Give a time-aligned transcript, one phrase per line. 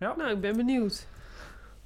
[0.00, 0.14] Ja.
[0.16, 1.06] Nou, ik ben benieuwd.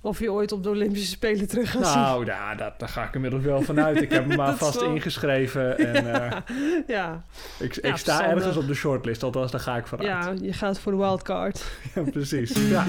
[0.00, 2.00] Of je ooit op de Olympische Spelen terug gaat zien.
[2.00, 4.02] Nou, ja, dat, daar ga ik inmiddels wel vanuit.
[4.02, 5.78] Ik heb me maar vast wel- ingeschreven.
[5.78, 6.44] En eh, ja,
[6.86, 7.24] ja.
[7.58, 8.26] ik, Ja, ik sta verstandig.
[8.34, 10.08] ergens op de shortlist, althans daar ga ik vanuit.
[10.08, 11.64] ja, je gaat voor de wildcard.
[11.94, 12.68] Ja, precies.
[12.68, 12.84] Ja.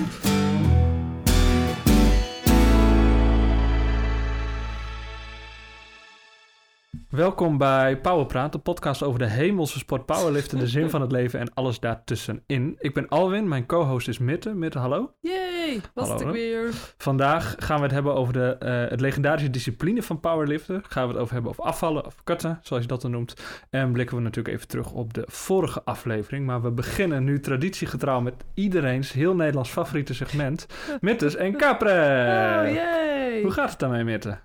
[7.15, 11.39] Welkom bij Powerpraat, de podcast over de hemelse sport powerliften, de zin van het leven
[11.39, 12.75] en alles daartussenin.
[12.79, 14.53] Ik ben Alwin, mijn co-host is Mitte.
[14.53, 15.13] Mitte, hallo.
[15.19, 16.69] Yay, was Hallo, het weer.
[16.97, 20.83] Vandaag gaan we het hebben over de, eh, het legendarische discipline van powerliften.
[20.87, 23.33] Gaan we het over hebben over afvallen of kutten, zoals je dat dan noemt.
[23.69, 26.45] En blikken we natuurlijk even terug op de vorige aflevering.
[26.45, 30.65] Maar we beginnen nu traditiegetrouw met iedereen's heel Nederlands favoriete segment.
[31.01, 31.89] Mittes en Capre.
[31.89, 33.41] Oh, yay.
[33.41, 34.37] Hoe gaat het daarmee, Mitte?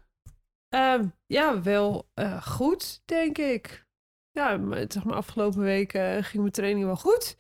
[0.71, 3.87] Ehm, ja, wel eh, goed, denk ik.
[4.31, 7.39] Ja, maar, zeg maar, afgelopen week eh, ging mijn training wel goed.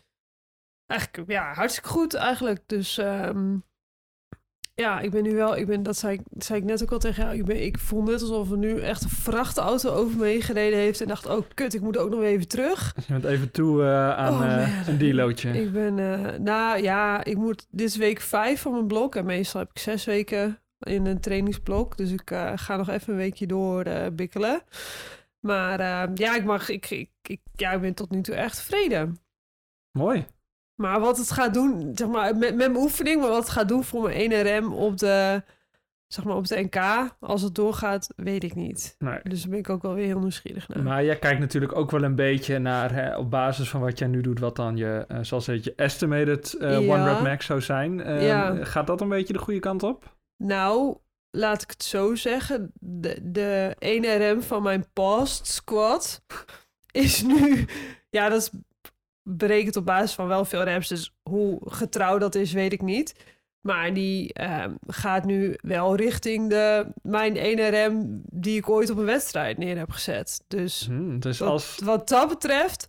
[0.86, 2.62] Eigenlijk, ja, hartstikke goed eigenlijk.
[2.66, 3.56] Dus ehm,
[4.74, 6.98] ja, ik ben nu wel, ik ben, dat zei ik, zei ik net ook al
[6.98, 10.26] tegen jou, ik, ben, ik voel net alsof er nu echt een vrachtauto over me
[10.26, 12.94] heen gereden heeft en dacht, oh kut, ik moet ook nog even terug.
[13.06, 15.50] Je bent even toe eh, aan Oh, een delootje.
[15.62, 19.24] Ik ben, eh, nou ja, ik moet, dit is week vijf van mijn blok en
[19.24, 21.96] meestal heb ik zes weken in een trainingsblok.
[21.96, 24.60] Dus ik eh, ga nog even een weekje door eh, bikkelen.
[25.40, 28.56] Maar eh, ja, ik mag, ik, ik, ik, ja, ik ben tot nu toe echt
[28.56, 29.18] tevreden.
[29.98, 30.26] Mooi.
[30.74, 33.68] Maar wat het gaat doen, zeg maar, met, met mijn oefening, maar wat het gaat
[33.68, 35.42] doen voor mijn 1RM op de,
[36.06, 36.76] zeg maar, op de NK,
[37.20, 38.94] als het doorgaat, weet ik niet.
[38.98, 39.18] Nee.
[39.22, 40.82] Dus daar ben ik ook wel weer heel nieuwsgierig naar.
[40.82, 44.08] Maar jij kijkt natuurlijk ook wel een beetje naar, hè, op basis van wat jij
[44.08, 46.76] nu doet, wat dan je, zoals het je estimated Ja.
[46.76, 48.00] one rep max zou zijn.
[48.00, 48.64] Ehm, Ja.
[48.64, 50.18] Gaat dat een beetje de goede kant op?
[50.42, 50.96] Nou,
[51.30, 52.72] laat ik het zo zeggen.
[52.74, 53.76] De, de
[54.38, 56.22] 1RM van mijn past squat
[56.90, 57.66] is nu...
[58.10, 58.50] Ja, dat is
[59.22, 60.88] berekend op basis van wel veel reps.
[60.88, 63.14] Dus hoe getrouw dat is, weet ik niet.
[63.60, 69.04] Maar die ehm, gaat nu wel richting de, mijn 1RM die ik ooit op een
[69.04, 70.44] wedstrijd neer heb gezet.
[70.48, 72.88] Dus Hmm, dus wat, als, wat dat betreft...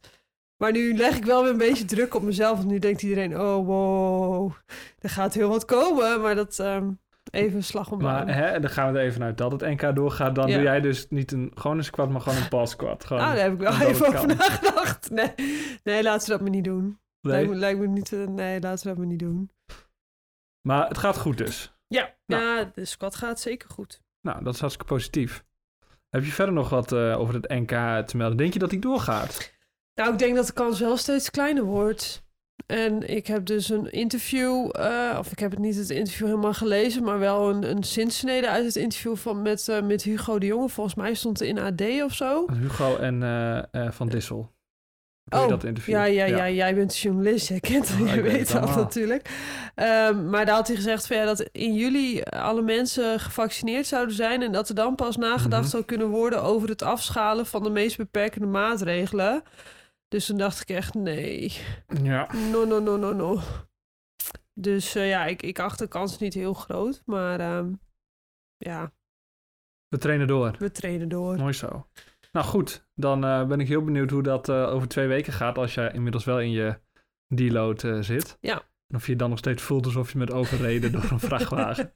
[0.57, 2.57] Maar nu leg ik wel weer een beetje druk op mezelf.
[2.57, 4.51] Want nu denkt iedereen, oh wow,
[4.99, 6.21] er gaat heel wat komen.
[6.21, 6.89] Maar dat ehm,
[7.31, 9.95] even een slag om maar hè, dan gaan we er even uit dat het NK
[9.95, 10.35] doorgaat.
[10.35, 10.53] Dan Ja.
[10.55, 13.05] doe jij dus niet een, gewoon een squat, maar gewoon een pass squat.
[13.05, 15.09] Gewoon, Nou, daar heb ik wel even over nagedacht.
[15.09, 15.33] Nee,
[15.83, 16.99] nee, laten we dat maar niet doen.
[17.21, 17.33] Nee.
[17.33, 18.13] Lijkt, me, lijkt me niet...
[18.13, 19.51] eh, Nee, laten we dat maar niet doen.
[20.67, 21.73] Maar het gaat goed dus.
[21.87, 22.43] Ja, Nou.
[22.43, 24.01] ja de squat gaat zeker goed.
[24.21, 25.43] Nou, dat is hartstikke positief.
[26.09, 27.69] Heb je verder nog wat eh, over het NK
[28.07, 28.37] te melden?
[28.37, 29.53] Denk je dat die doorgaat?
[29.95, 32.23] Nou, ik denk dat de kans wel steeds kleiner wordt.
[32.71, 36.53] En ik heb dus een interview, eh, of ik heb het niet het interview helemaal
[36.53, 40.45] gelezen, maar wel een, een zinsnede uit het interview van, met, eh, met Hugo de
[40.45, 40.69] Jonge.
[40.69, 42.45] Volgens mij stond het in AD of zo.
[42.61, 43.23] Hugo en
[43.71, 44.51] eh, Van Dissel.
[45.23, 45.93] Je Oh, dat interview?
[45.95, 49.29] Ja, ja, ja, jij bent journalist, jij kent Ja, je ik weet het dat natuurlijk.
[49.75, 54.15] Ehm, maar daar had hij gezegd van, ja, dat in juli alle mensen gevaccineerd zouden
[54.15, 54.41] zijn...
[54.41, 55.71] en dat er dan pas nagedacht Mhm.
[55.71, 59.43] zou kunnen worden over het afschalen van de meest beperkende maatregelen.
[60.11, 61.53] Dus toen dacht ik echt, nee,
[62.03, 62.33] Ja.
[62.51, 63.39] no, no, no, no, no.
[64.53, 67.73] Dus eh, ja, ik, ik acht de kans niet heel groot, maar ehm,
[68.57, 68.93] ja,
[69.87, 70.55] We trainen door.
[70.59, 71.35] we trainen door.
[71.37, 71.87] Mooi zo.
[72.31, 75.57] Nou goed, dan eh, ben ik heel benieuwd hoe dat eh, over twee weken gaat
[75.57, 76.79] als jij inmiddels wel in je
[77.27, 78.37] deload zit.
[78.41, 78.55] Ja.
[78.87, 81.91] En of je je dan nog steeds voelt alsof je bent overreden door een vrachtwagen.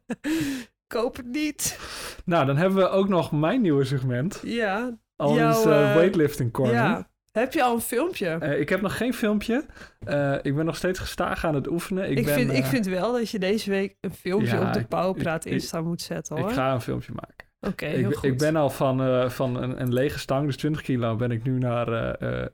[0.88, 1.78] Ik hoop het niet.
[2.24, 4.40] Nou, dan hebben we ook nog mijn nieuwe segment.
[4.44, 6.74] Ja, Al is weightlifting corner.
[6.74, 7.10] ja.
[7.38, 8.26] Heb je al een filmpje?
[8.28, 9.64] Eh, ik heb nog geen filmpje.
[10.04, 12.10] Eh, ik ben nog steeds gestaag aan het oefenen.
[12.10, 14.66] Ik, Ik, ben, vind, ik eh, vind wel dat je deze week een filmpje Ja,
[14.66, 16.48] op de Pauwpraat ik- Insta moet zetten hoor.
[16.48, 17.46] ik ga een filmpje maken.
[17.60, 18.30] Oké, heel ik, goed.
[18.30, 21.58] ik ben al van, van een, een lege stang, dus 20 kilo, ben ik nu
[21.58, 21.88] naar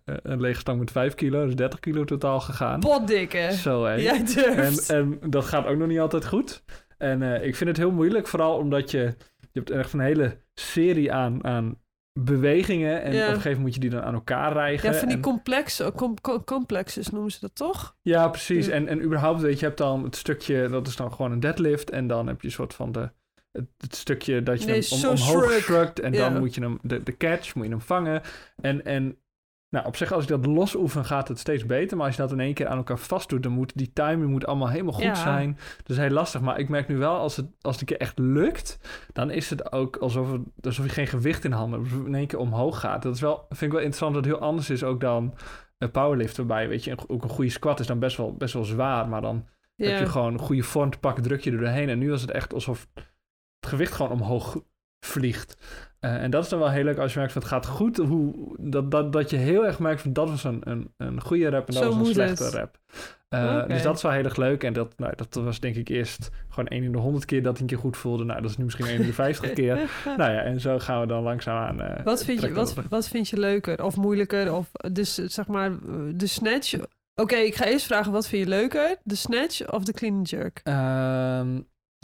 [0.04, 2.80] een lege stang met 5 kilo, dus 30 kilo totaal gegaan.
[2.80, 3.52] Potdikke.
[3.52, 3.92] Zo hé.
[3.94, 4.90] Jij En, durft.
[4.90, 6.62] en dat gaat ook nog niet altijd goed.
[6.98, 8.98] En ik vind het heel moeilijk, vooral omdat je,
[9.38, 11.80] je hebt echt een hele serie aan, aan
[12.20, 13.02] bewegingen.
[13.02, 13.18] En Ja.
[13.22, 14.92] op een gegeven moment moet je die dan aan elkaar rijgen.
[14.92, 17.96] ja, van die en- complexe, com, com- complexes noemen ze dat toch?
[18.02, 18.66] ja, precies.
[18.66, 18.72] Ja.
[18.72, 21.40] En, en überhaupt, weet je, je hebt dan het stukje, dat is dan gewoon een
[21.40, 21.90] deadlift.
[21.90, 23.10] En dan heb je een soort van de,
[23.52, 25.18] het, het stukje dat je Nee, hem om, omhoog
[25.48, 25.62] shrug.
[25.62, 26.00] shrugt.
[26.00, 26.28] En Ja.
[26.28, 28.22] dan moet je hem, de, de catch, moet je hem vangen.
[28.60, 29.16] En, en
[29.72, 31.96] nou, op zich, als ik dat los oefen, gaat het steeds beter.
[31.96, 34.30] Maar als je dat in één keer aan elkaar vast doet, dan moet die timing
[34.30, 35.14] moet allemaal helemaal goed Ja.
[35.14, 35.58] zijn.
[35.82, 36.40] Dus heel lastig.
[36.40, 38.78] Maar ik merk nu wel, als het, als het een keer echt lukt,
[39.12, 42.06] dan is het ook alsof, het, alsof je geen gewicht in handen hebt.
[42.06, 43.02] In één keer omhoog gaat.
[43.02, 45.34] Dat is wel, vind ik wel interessant dat het heel anders is ook dan
[45.78, 46.36] een powerlift.
[46.36, 49.08] Waarbij, weet je, een- ook een goede squat is dan best wel, best wel zwaar.
[49.08, 49.46] Maar dan
[49.76, 51.88] heb je gewoon een goede vorm te pakken, druk je er doorheen.
[51.88, 54.60] En nu was het echt alsof het gewicht gewoon omhoog
[55.06, 55.56] vliegt.
[56.02, 57.96] Eh, en dat is dan wel heel leuk als je merkt van het gaat goed.
[57.96, 61.48] Hoe, dat, dat, dat je heel erg merkt van dat was een, een, een goede
[61.48, 62.54] rap en dat Zo was een slechte het.
[62.54, 62.78] rap.
[63.28, 63.66] Eh.
[63.66, 64.64] Dus dat is wel heel erg leuk.
[64.64, 67.58] En dat, nou, dat was denk ik eerst gewoon 1 in de 100 keer dat
[67.60, 68.24] een keer goed voelde.
[68.24, 69.90] Nou, dat is nu misschien 1 in de 50 keer.
[70.04, 71.80] Nou ja, en zo gaan we dan langzaamaan...
[71.80, 74.54] eh, Wat vind, je, wat, wat vind je leuker of moeilijker?
[74.54, 75.70] Of dus zeg maar
[76.14, 76.74] de snatch.
[77.14, 78.96] Oké, ik ga eerst vragen wat vind je leuker?
[79.02, 80.60] De snatch of de clean jerk?
[80.64, 81.56] Ehm,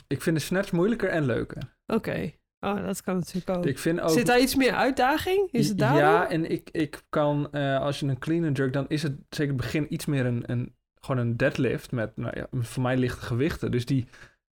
[0.06, 1.62] ik vind de snatch moeilijker en leuker.
[1.86, 2.32] Oké.
[2.60, 3.66] Oh, dat kan natuurlijk ook.
[3.66, 4.10] Ik vind ook...
[4.10, 5.48] Zit daar iets meer uitdaging?
[5.52, 5.78] Is het?
[5.80, 9.16] Ja, en ik, ik kan, eh, als je een clean and jerk, dan is het
[9.30, 12.96] zeker het begin iets meer een, een, gewoon een deadlift met, nou ja, voor mij
[12.96, 13.70] lichte gewichten.
[13.70, 14.08] Dus die,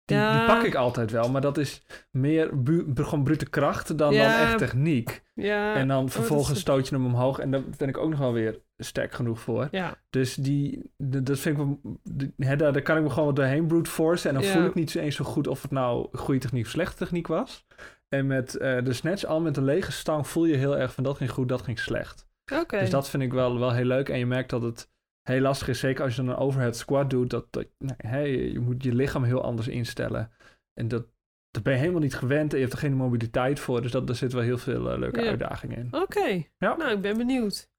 [0.04, 0.38] die, Ja.
[0.38, 4.38] die pak ik altijd wel, maar dat is meer bu- gewoon brute kracht dan, Ja.
[4.38, 5.22] dan echt techniek.
[5.34, 5.74] Ja.
[5.74, 8.32] en dan dat vervolgens stoot je hem omhoog en daar ben ik ook nog wel
[8.32, 9.68] weer sterk genoeg voor.
[9.70, 9.94] Ja.
[10.10, 13.36] Dus die, dat vind ik wel, die- hè, daar, daar kan ik me gewoon wat
[13.36, 14.28] doorheen brute force.
[14.28, 16.96] En dan voel ik niet eens zo goed of het nou goede techniek of slechte
[16.96, 17.66] techniek was.
[18.08, 21.04] En met eh, de snatch, al met een lege stang, voel je heel erg van
[21.04, 22.26] dat ging goed, dat ging slecht.
[22.60, 22.78] Oké.
[22.78, 24.08] Dus dat vind ik wel, wel heel leuk.
[24.08, 24.90] En je merkt dat het
[25.22, 28.18] heel lastig is, zeker als je dan een overhead squat doet, dat, dat nee, hè,
[28.18, 30.30] je moet je lichaam heel anders instellen.
[30.74, 31.06] En dat,
[31.50, 33.82] dat ben je helemaal niet gewend en je hebt er geen mobiliteit voor.
[33.82, 35.28] Dus dat, daar zit wel heel veel eh, leuke Ja.
[35.28, 35.88] uitdagingen in.
[35.90, 36.42] Oké.
[36.58, 36.76] Ja.
[36.76, 37.72] Nou, ik ben benieuwd.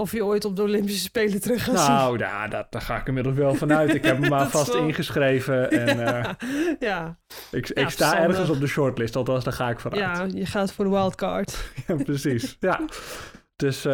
[0.00, 1.88] Of je ooit op de Olympische Spelen terug gaat zien.
[1.94, 3.94] Nou, ja, dat, daar ga ik inmiddels wel vanuit.
[3.94, 5.70] Ik heb me maar vast wel- ingeschreven.
[5.70, 6.30] En eh, ja.
[6.30, 7.16] ik, Ja,
[7.50, 8.18] ik sta verstandig.
[8.28, 10.00] ergens op de shortlist, althans daar ga ik vooruit.
[10.02, 11.58] ja, je gaat voor de wildcard.
[11.86, 12.56] Ja, precies.
[12.60, 12.80] Ja.
[13.56, 13.92] Dus, eh,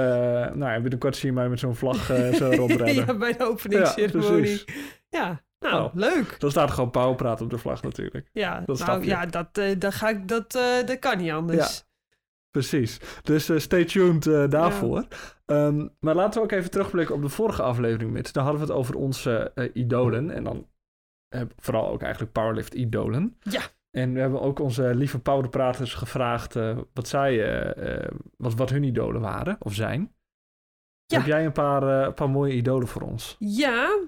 [0.52, 3.06] nou ja, binnenkort zie je mij met zo'n vlag eh, zo rondrennen.
[3.06, 4.64] ja, bij de openingsceremonie.
[5.08, 5.94] Ja, nou, Oh.
[5.94, 6.36] leuk.
[6.40, 8.28] Dan staat gewoon powerpraat op de vlag natuurlijk.
[8.32, 11.85] Ja, Dat nou, ja dat, dat, ga ik, dat, eh, dat kan niet anders.
[12.56, 13.00] Precies.
[13.22, 15.06] Dus eh, stay tuned eh, daarvoor.
[15.46, 18.32] Ehm, maar laten we ook even terugblikken op de vorige aflevering, Mits.
[18.32, 20.30] Daar hadden we het over onze eh, idolen.
[20.30, 20.66] En dan
[21.56, 23.36] vooral ook eigenlijk powerlift-idolen.
[23.40, 23.60] Ja.
[23.90, 26.54] En we hebben ook onze lieve powerpraters gevraagd
[26.92, 27.74] wat zij,
[28.36, 30.14] wat, wat hun idolen waren of zijn.
[31.06, 31.16] Ja.
[31.18, 33.36] Heb jij een paar, een paar mooie idolen voor ons?
[33.38, 33.98] Ja,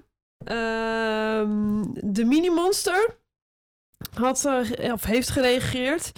[0.45, 3.17] ehm, de mini-monster
[4.13, 6.11] had, eh, ge- of heeft gereageerd.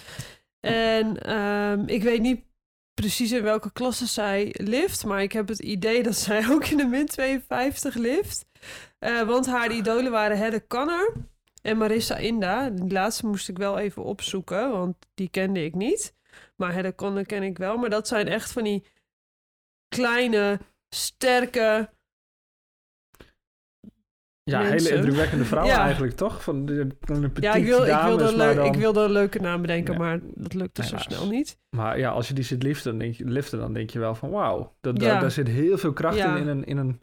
[0.62, 2.46] En ehm, ik weet niet
[2.94, 6.78] precies in welke klasse zij lift, maar ik heb het idee dat zij ook in
[6.78, 8.46] de min 52 lift.
[9.00, 11.14] Eh, want haar idolen waren Hedde Kanner
[11.62, 12.70] en Marissa Inda.
[12.70, 16.14] Die laatste moest ik wel even opzoeken, want die kende ik niet.
[16.56, 17.78] Maar Hedde Kanner ken ik wel.
[17.78, 18.86] Maar dat zijn echt van die
[19.88, 20.60] kleine,
[20.90, 21.90] sterke,
[24.44, 24.88] Ja, Mensen.
[24.90, 25.84] hele indrukwekkende vrouwen Ja.
[25.84, 26.44] eigenlijk, toch?
[26.44, 29.02] Van de, van de Ja, ik, wil, ik, dames, wilde een maar dan- ik wilde
[29.04, 30.00] een leuke naam bedenken, Ja.
[30.00, 31.04] maar dat lukte zo Helaas.
[31.04, 31.60] snel niet.
[31.70, 34.16] Maar ja, als je die zit liften, dan denk je, liften, dan denk je wel
[34.16, 34.76] van wauw.
[34.82, 35.08] Dat, Ja.
[35.12, 37.00] daar, daar zit heel veel kracht in, in een, in een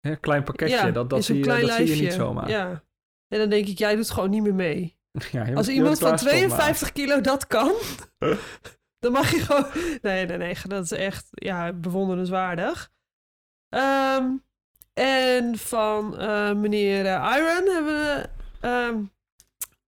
[0.00, 0.92] hè, klein pakketje.
[0.92, 2.48] dat dat, zie je, dat zie je niet zomaar.
[2.48, 2.82] Ja.
[3.28, 4.96] En dan denk ik, jij doet gewoon niet meer mee.
[5.54, 7.72] Als iemand van klaarstoppen, maar- 52 kilo dat kan,
[9.02, 9.66] dan mag je gewoon...
[10.02, 12.90] Nee, nee, nee, dat is echt ja, bewonderenswaardig.
[13.68, 14.24] Ehm,
[14.98, 18.28] en van eh, meneer eh, Iron hebben we
[18.60, 19.10] een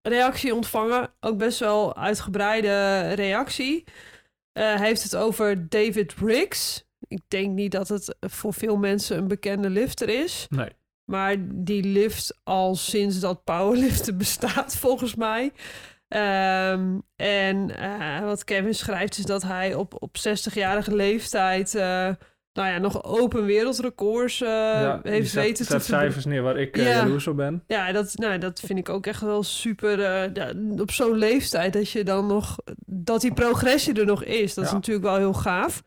[0.03, 1.13] reactie ontvangen.
[1.21, 3.85] Ook best wel uitgebreide reactie.
[4.53, 6.85] Eh, hij heeft het over David Riggs.
[7.09, 10.47] Ik denk niet dat het voor veel mensen een bekende lifter is.
[10.51, 10.71] Nee.
[11.05, 15.53] Maar die lift al sinds dat powerliften bestaat, volgens mij.
[16.09, 17.73] Ehm, en
[18.25, 21.73] wat Kevin schrijft is dat hij op, op 60-jarige leeftijd...
[22.53, 26.01] nou ja, nog open wereldrecords eh, Ja, heeft zet- weten te zet verbeteren.
[26.01, 26.91] cijfers neer waar ik eh, Ja.
[26.91, 27.65] jaloers op ben.
[27.67, 30.01] Ja, dat, nou, dat vind ik ook echt wel super.
[30.05, 32.57] eh, ja, op zo'n leeftijd dat je dan nog.
[32.87, 34.55] dat die progressie er nog is.
[34.55, 35.83] Dat is natuurlijk wel heel gaaf.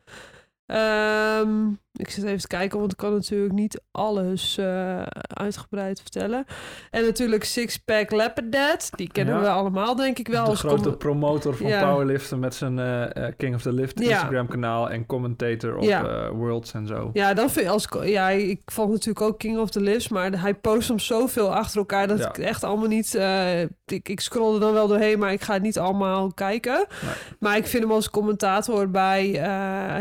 [0.66, 6.46] Ehm, ik zit even te kijken, want ik kan natuurlijk niet alles eh, uitgebreid vertellen.
[6.92, 8.90] En natuurlijk Sixpack Leopard Dad.
[8.96, 9.42] Die kennen Ja.
[9.42, 10.44] we allemaal, denk ik wel.
[10.44, 11.90] de als grote promotor van Ja.
[11.90, 14.10] powerliften met zijn eh, eh, King of the Lift Ja.
[14.10, 17.10] Instagram kanaal en commentator op eh, Worlds en zo.
[17.14, 20.42] Ja, dan vind ik als ja, ik vond natuurlijk ook King of the Lifts, maar
[20.42, 23.14] hij post hem zoveel achter elkaar dat ik echt allemaal niet.
[23.86, 26.86] ik, ik scroll er dan wel doorheen, maar ik ga het niet allemaal kijken.
[27.02, 27.14] Nee.
[27.40, 29.28] Maar ik vind hem als commentator bij,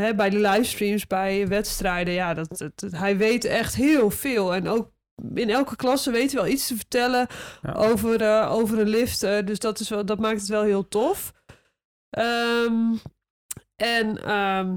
[0.00, 1.80] hè, bij de livestreams, bij wedstrijden,
[2.12, 4.54] ja, dat, dat, dat- hij weet echt heel veel.
[4.54, 4.90] En ook
[5.34, 7.26] in elke klasse weet hij wel iets te vertellen
[7.62, 7.72] Ja.
[7.72, 9.22] over, eh, over een lift.
[9.22, 11.32] eh, dus dat, is wel, dat maakt het wel heel tof.
[12.10, 12.94] Ehm,
[13.76, 14.76] en ehm,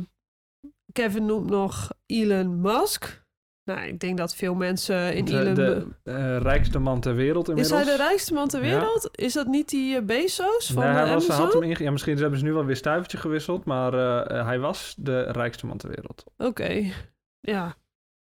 [0.92, 3.25] Kevin noemt nog Elon Musk.
[3.66, 7.84] Nou, ik denk dat veel mensen in de, de rijkste man ter wereld is inmiddels.
[7.84, 8.70] hij de rijkste man ter Ja.
[8.80, 9.10] wereld?
[9.12, 11.46] Is dat niet die eh, Bezos van Nee, hij was, Amazon?
[11.46, 14.46] had hem inge- ja, misschien hebben ze nu wel weer stuivertje gewisseld, maar eh, eh,
[14.46, 16.24] hij was de rijkste man ter wereld.
[16.38, 16.92] Oké,
[17.40, 17.76] ja.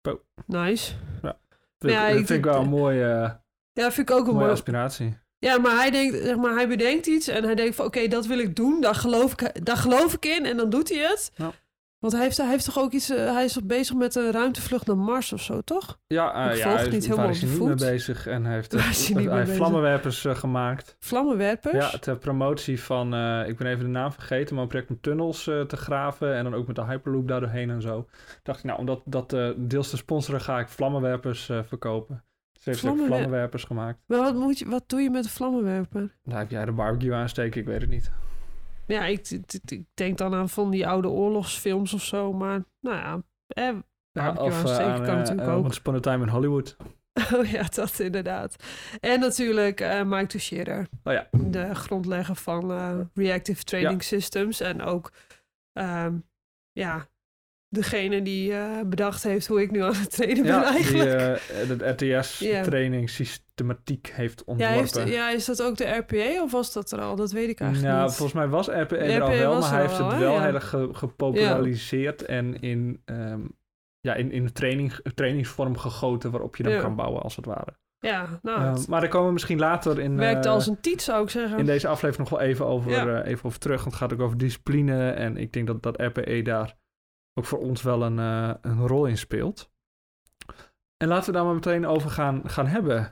[0.02, 0.22] Po.
[0.46, 0.94] Nice.
[1.22, 1.36] Dat,
[1.92, 3.40] Ja, ik vind ik vind- wel een mooie,
[3.74, 4.52] Ja, vind ik ook een mooie mooi...
[4.52, 5.18] aspiratie.
[5.40, 8.26] Ja, maar hij denkt, zeg maar, hij bedenkt iets en hij denkt van, oké, dat
[8.26, 8.82] wil ik doen.
[8.82, 11.32] Daar geloof ik, daar geloof ik in en dan doet hij het.
[11.36, 11.52] Ja.
[12.06, 13.10] Want hij heeft, hij heeft toch ook iets...
[13.10, 16.00] eh, hij is toch bezig met een ruimtevlucht naar Mars of zo, toch?
[16.08, 18.28] Ja, eh, Ik ja hij niet is, helemaal waar is hij niet mee bezig.
[18.28, 18.72] En hij heeft,
[19.14, 20.96] hij niet heeft vlammenwerpers eh, gemaakt.
[21.00, 21.92] Vlammenwerpers?
[21.92, 24.98] Ja, ter promotie van, eh, ik ben even de naam vergeten, maar een project om
[25.02, 28.08] tunnels eh, te graven en dan ook met de Hyperloop daar doorheen en zo.
[28.44, 32.24] Dacht ik, nou, om dat, dat eh, deels te sponsoren ga ik vlammenwerpers eh, verkopen.
[32.54, 34.00] Ze heeft Vlammenwer- vlammenwerpers gemaakt.
[34.06, 36.16] Maar wat, moet je, wat doe je met een vlammenwerper?
[36.24, 38.12] Daar heb jij de barbecue aansteken, ik weet het niet.
[38.88, 42.64] Ja, ik, ik, ik- ik denk dan aan van die oude oorlogsfilms of zo, maar
[42.80, 43.22] nou ja...
[43.48, 43.76] Eh,
[44.12, 45.64] barbecue of eh, aansteken aan, kan eh, natuurlijk eh, ook.
[45.64, 46.76] Once Upon a Time in Hollywood.
[47.34, 48.64] Oh ja, dat inderdaad.
[49.00, 50.88] En natuurlijk eh Mike Tuchscherer.
[51.04, 51.28] Oh ja.
[51.32, 54.60] De grondlegger van eh, Reactive Training Systems.
[54.60, 55.12] En ook,
[55.74, 56.18] ehm,
[56.72, 57.08] ja,
[57.70, 61.10] degene die eh, bedacht heeft hoe ik nu aan het trainen ben Ja, die eigenlijk.
[61.10, 62.20] eh, de Ja.
[62.22, 64.76] RTS-training systematiek heeft ja, ontworpen.
[65.02, 67.16] heeft, ja, is dat ook de RPA of was dat er al?
[67.16, 68.14] Dat weet ik eigenlijk Ja, niet.
[68.14, 70.34] volgens mij was RPA De er al RPA wel, maar hij heeft al, het wel
[70.34, 70.44] Ja.
[70.44, 73.42] heel erg ge- gepopulariseerd en in, ehm,
[74.00, 76.82] ja, in, in training, trainingsvorm gegoten waarop je dan Ja.
[76.82, 77.78] kan bouwen als het ware.
[78.00, 81.02] Ja, nou, Ehm, maar daar komen we misschien later in, werkte eh, als een tiet
[81.02, 81.58] zou ik zeggen.
[81.60, 83.22] in deze aflevering nog wel even over, Ja.
[83.22, 83.80] eh, even over terug.
[83.80, 86.76] Want het gaat ook over discipline en ik denk dat, dat RPE daar
[87.40, 89.72] ook voor ons wel een, eh, een rol in speelt.
[90.98, 93.12] En laten we daar maar meteen over gaan, gaan hebben.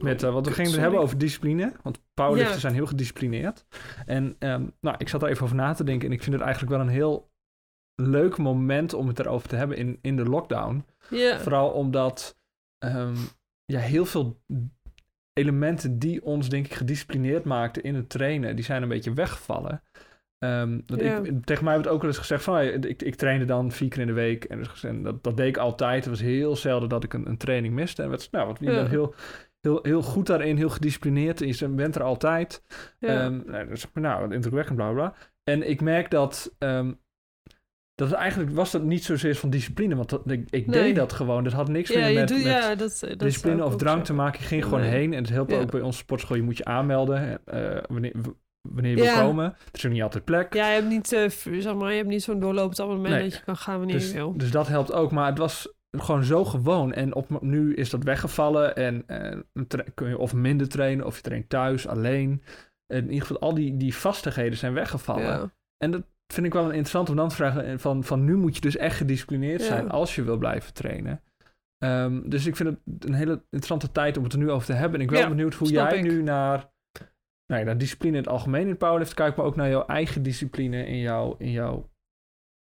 [0.00, 1.72] Met, eh, want we gingen het hebben over discipline.
[1.82, 2.60] Want powerlifters Ja.
[2.60, 3.64] zijn heel gedisciplineerd.
[4.06, 6.08] En ehm, nou, ik zat er even over na te denken.
[6.08, 7.30] En ik vind het eigenlijk wel een heel
[7.94, 10.84] leuk moment om het erover te hebben in, in de lockdown.
[11.10, 11.38] ja.
[11.40, 12.36] Vooral omdat
[12.78, 13.16] ehm,
[13.64, 14.42] ja, heel veel
[15.32, 19.82] elementen die ons denk ik gedisciplineerd maakten in het trainen, die zijn een beetje weggevallen.
[20.40, 23.44] Ehm, dat ik, tegen mij werd ook wel eens gezegd van, "Hey, ik, ik trainde
[23.44, 24.44] dan vier keer in de week.
[24.44, 26.04] En, dus, en dat, dat deed ik altijd.
[26.04, 28.02] Het was heel zelden dat ik een, een training miste.
[28.02, 29.14] En werd, nou, wat, bent heel,
[29.60, 31.40] heel, heel goed daarin, heel gedisciplineerd.
[31.40, 32.62] En je bent er altijd.
[33.00, 35.14] Ehm, nou, dus, nou, indrukwekkend, bla bla.
[35.44, 36.92] En ik merk dat, ehm,
[37.94, 40.82] dat eigenlijk was dat niet zozeer van discipline, want dat, ik, ik Nee.
[40.82, 41.44] deed dat gewoon.
[41.44, 44.12] Dat had niks meer met, doet, met ja, dat, dat discipline ik of drang te
[44.12, 44.40] maken.
[44.40, 45.60] Je ging gewoon heen en het helpt Ja.
[45.60, 46.36] ook bij onze sportschool.
[46.36, 48.12] Je moet je aanmelden eh, wanneer,
[48.68, 49.14] wanneer je Ja.
[49.16, 49.44] wil komen.
[49.44, 50.54] Er is ook niet altijd plek.
[50.54, 51.28] Ja, je hebt niet, eh,
[51.60, 53.22] zeg maar, je hebt niet zo'n doorlopend abonnement Nee.
[53.22, 54.36] dat je kan gaan wanneer dus, je wil.
[54.36, 55.10] dus dat helpt ook.
[55.10, 56.92] Maar het was gewoon zo gewoon.
[56.92, 58.76] En op, nu is dat weggevallen.
[58.76, 59.38] En eh,
[59.68, 62.42] tra- kun je of minder trainen, of je traint thuis, alleen.
[62.86, 65.22] En in ieder geval, al die, die vastigheden zijn weggevallen.
[65.24, 65.50] Ja.
[65.76, 66.02] En dat
[66.32, 67.64] vind ik wel een interessant om dan te vragen.
[67.64, 69.66] en Van, van nu moet je dus echt gedisciplineerd Ja.
[69.66, 71.22] zijn als je wil blijven trainen.
[71.78, 74.72] Ehm, dus ik vind het een hele interessante tijd om het er nu over te
[74.72, 74.94] hebben.
[74.98, 76.02] En ik ben wel Ja, benieuwd hoe jij ik.
[76.02, 76.70] nu naar,
[77.50, 80.86] nou ja, discipline in het algemeen in powerlift kijkt, maar ook naar jouw eigen discipline
[80.86, 81.90] in jouw, in jouw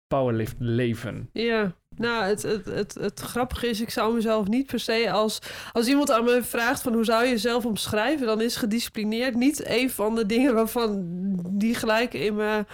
[0.07, 1.29] powerlift leven.
[1.33, 5.39] Ja, nou, het, het, het, het grappige is, ik zou mezelf niet per se als...
[5.71, 9.67] Als iemand aan me vraagt van hoe zou je jezelf omschrijven, dan is gedisciplineerd niet
[9.67, 11.03] een van de dingen waarvan
[11.49, 12.65] die gelijk in me,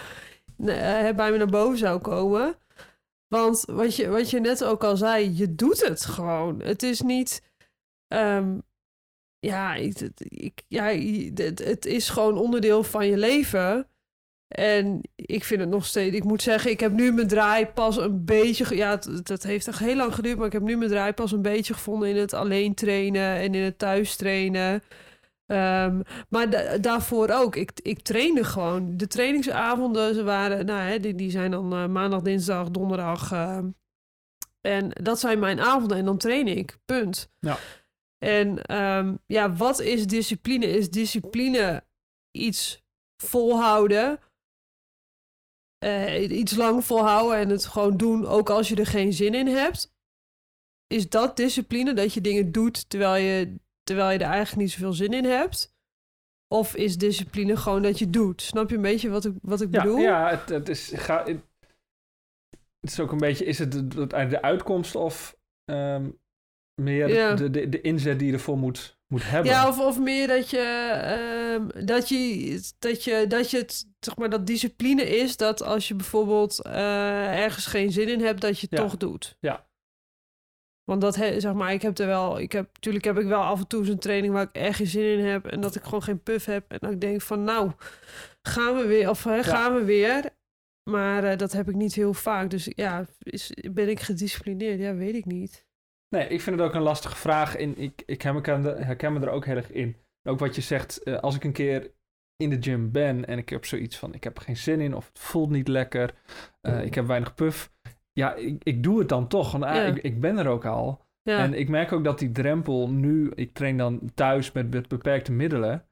[0.58, 2.56] eh, bij me naar boven zou komen.
[3.28, 6.62] Want wat je, wat je net ook al zei, je doet het gewoon.
[6.62, 7.42] Het is niet...
[8.08, 8.58] ehm,
[9.40, 10.86] ja, ik, ik, ja
[11.34, 13.88] het, het is gewoon onderdeel van je leven.
[14.56, 16.16] En ik vind het nog steeds...
[16.16, 18.76] Ik moet zeggen, ik heb nu mijn draai pas een beetje...
[18.76, 20.38] Ja, het, het heeft echt heel lang geduurd...
[20.38, 22.10] maar ik heb nu mijn draai pas een beetje gevonden...
[22.10, 24.84] in het alleen trainen en in het thuis trainen.
[25.46, 27.56] Ehm, maar da- daarvoor ook.
[27.56, 28.98] Ik, ik trainde gewoon.
[28.98, 30.66] De trainingsavonden ze waren...
[30.66, 33.32] Nou, hè, die, die zijn dan eh, maandag, dinsdag, donderdag...
[33.32, 33.68] ehm,
[34.62, 36.78] en dat zijn mijn avonden en dan train ik.
[36.86, 37.32] Punt.
[37.40, 37.58] Ja.
[38.26, 40.66] En ehm, ja, wat is discipline?
[40.66, 41.84] Is discipline
[42.32, 42.84] iets
[43.24, 44.20] volhouden?
[45.80, 49.48] eh, iets lang volhouden en het gewoon doen, ook als je er geen zin in
[49.48, 49.94] hebt?
[50.88, 54.94] Is dat discipline, dat je dingen doet terwijl je, terwijl je er eigenlijk niet zoveel
[54.94, 55.76] zin in hebt?
[56.48, 58.42] Of is discipline gewoon dat je doet?
[58.42, 59.98] Snap je een beetje wat ik, wat ik Ja, bedoel?
[60.00, 61.42] ja het, het, is, ga, het,
[62.80, 66.10] het is ook een beetje, is het de, de, de uitkomst of ehm,
[66.80, 67.34] meer Ja.
[67.36, 69.52] de, de, de inzet die je ervoor moet, moet hebben?
[69.52, 74.16] Ja, of, of meer dat je, ehm, dat je, dat je, dat je het, zeg
[74.18, 78.60] maar, dat discipline is dat als je bijvoorbeeld eh, ergens geen zin in hebt, dat
[78.60, 78.86] je het Ja.
[78.86, 79.38] toch doet.
[79.40, 79.68] Ja.
[80.84, 83.42] Want dat, he- zeg maar, ik heb er wel, ik heb, natuurlijk heb ik wel
[83.42, 85.84] af en toe zo'n training waar ik echt geen zin in heb en dat ik
[85.84, 87.72] gewoon geen puff heb en dat ik denk van, nou,
[88.42, 90.30] gaan we weer, of hè, gaan we weer.
[90.90, 92.50] Maar eh, dat heb ik niet heel vaak.
[92.50, 94.80] Dus ja, is, ben ik gedisciplineerd?
[94.80, 95.66] Ja, weet ik niet.
[96.10, 97.56] Nee, ik vind het ook een lastige vraag.
[97.56, 99.96] En ik, ik herken, me- herken me er ook heel erg in.
[100.24, 101.92] Ook wat je zegt, eh, als ik een keer
[102.36, 104.96] in de gym ben en ik heb zoiets van: ik heb er geen zin in
[104.96, 106.14] of het voelt niet lekker,
[106.62, 107.72] eh, ik heb weinig puff.
[108.14, 109.84] Ja, ik, ik doe het dan toch, want ah, Ja.
[109.84, 111.06] ik, ik ben er ook al.
[111.22, 114.88] Ja, En ik merk ook dat die drempel nu, ik train dan thuis met, met
[114.88, 115.86] beperkte middelen.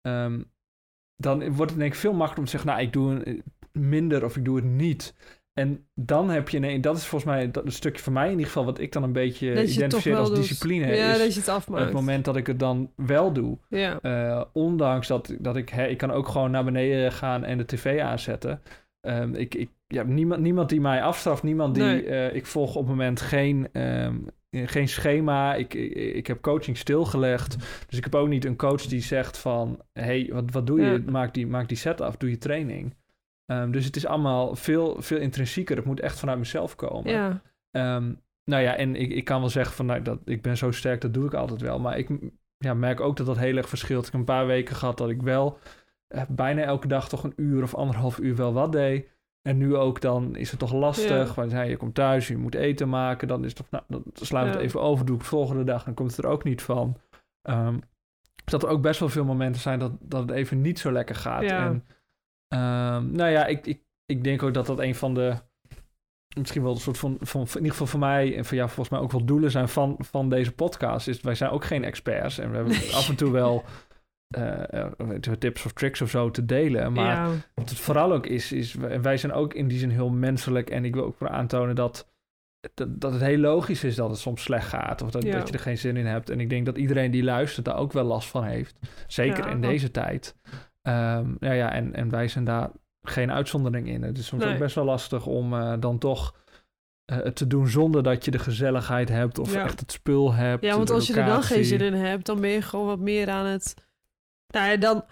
[0.00, 0.42] ehm,
[1.16, 4.24] dan wordt het denk ik veel makkelijker om te zeggen, nou, ik doe een, minder
[4.24, 5.14] of ik doe het niet.
[5.58, 8.30] En dan heb je, nee, dat is volgens mij dat, een stukje van mij in
[8.30, 10.36] ieder geval, wat ik dan een beetje identificeer als doet.
[10.36, 10.86] discipline.
[10.96, 11.84] Ja, is dat je het afmaakt.
[11.84, 13.58] het moment dat ik het dan wel doe.
[13.68, 17.58] Ja, Eh, ondanks dat, dat ik, hè, ik kan ook gewoon naar beneden gaan en
[17.58, 18.62] de tv aanzetten.
[19.00, 22.04] Ehm, ik, ik, ja, niemand, niemand die mij afstraft, niemand die, Nee.
[22.04, 24.14] eh, ik volg op het moment geen, ehm,
[24.50, 25.54] geen schema.
[25.54, 27.56] Ik, ik, ik heb coaching stilgelegd.
[27.88, 30.90] Dus ik heb ook niet een coach die zegt van, hey, wat, wat doe je?
[30.90, 31.10] Ja.
[31.10, 32.94] Maak, die, maak die set af, doe je training.
[33.50, 35.76] Ehm, dus het is allemaal veel, veel intrinsieker.
[35.76, 37.12] Het moet echt vanuit mezelf komen.
[37.12, 37.42] ja.
[37.70, 38.12] Ehm,
[38.44, 41.00] nou ja, en ik, ik kan wel zeggen van nou, dat ik ben zo sterk,
[41.00, 41.78] dat doe ik altijd wel.
[41.78, 42.08] Maar ik
[42.58, 44.06] ja, merk ook dat dat heel erg verschilt.
[44.06, 45.58] Ik heb een paar weken gehad dat ik wel
[46.08, 49.08] eh, bijna elke dag toch een uur of anderhalf uur wel wat deed.
[49.42, 51.28] En nu ook dan is het toch lastig.
[51.28, 51.34] Ja.
[51.34, 53.28] Want ja, je komt thuis, je moet eten maken.
[53.28, 55.06] Dan is het toch, nou, dan slaan we het even over.
[55.06, 56.96] Doe ik het volgende dag, dan komt het er ook niet van.
[57.42, 57.74] Ehm,
[58.44, 60.92] dus dat er ook best wel veel momenten zijn dat, dat het even niet zo
[60.92, 61.42] lekker gaat.
[61.42, 61.66] Ja.
[61.66, 61.84] En
[62.48, 65.36] ehm, nou ja, ik, ik, ik denk ook dat dat een van de
[66.36, 68.88] misschien wel een soort van, van, in ieder geval voor mij en voor jou volgens
[68.88, 71.08] mij ook wel doelen zijn van, van deze podcast.
[71.08, 72.94] Is wij zijn ook geen experts en we hebben Nee.
[72.94, 73.64] af en toe wel
[74.28, 76.92] eh, eh, tips of tricks of zo te delen.
[76.92, 77.30] Maar ja.
[77.54, 80.84] wat het vooral ook is, is wij zijn ook in die zin heel menselijk en
[80.84, 82.12] ik wil ook aantonen dat,
[82.74, 85.38] dat, dat het heel logisch is dat het soms slecht gaat of dat, Ja.
[85.38, 86.30] dat je er geen zin in hebt.
[86.30, 88.78] En ik denk dat iedereen die luistert daar ook wel last van heeft.
[89.06, 90.36] Zeker Ja, in deze tijd.
[91.40, 92.70] Nou ja, en, en wij zijn daar
[93.02, 94.02] geen uitzondering in.
[94.02, 94.52] Het is soms Nee.
[94.52, 96.34] ook best wel lastig om eh, dan toch
[97.04, 99.64] eh, het te doen zonder dat je de gezelligheid hebt of Ja.
[99.64, 100.64] echt het spul hebt.
[100.64, 102.98] Ja, want als je er dan geen zin in hebt, dan ben je gewoon wat
[102.98, 103.74] meer aan het.
[104.54, 105.04] Nou ja, dan.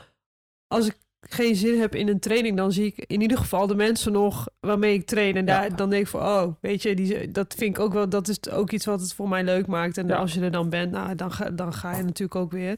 [0.68, 3.74] Als ik geen zin heb in een training, dan zie ik in ieder geval de
[3.74, 5.36] mensen nog waarmee ik train.
[5.36, 5.60] En Ja.
[5.60, 8.08] daar, dan denk ik van, oh, weet je, die, dat vind ik ook wel.
[8.08, 9.98] Dat is ook iets wat het voor mij leuk maakt.
[9.98, 10.16] En Ja.
[10.16, 12.76] als je er dan bent, nou, dan ga, dan ga je natuurlijk ook weer.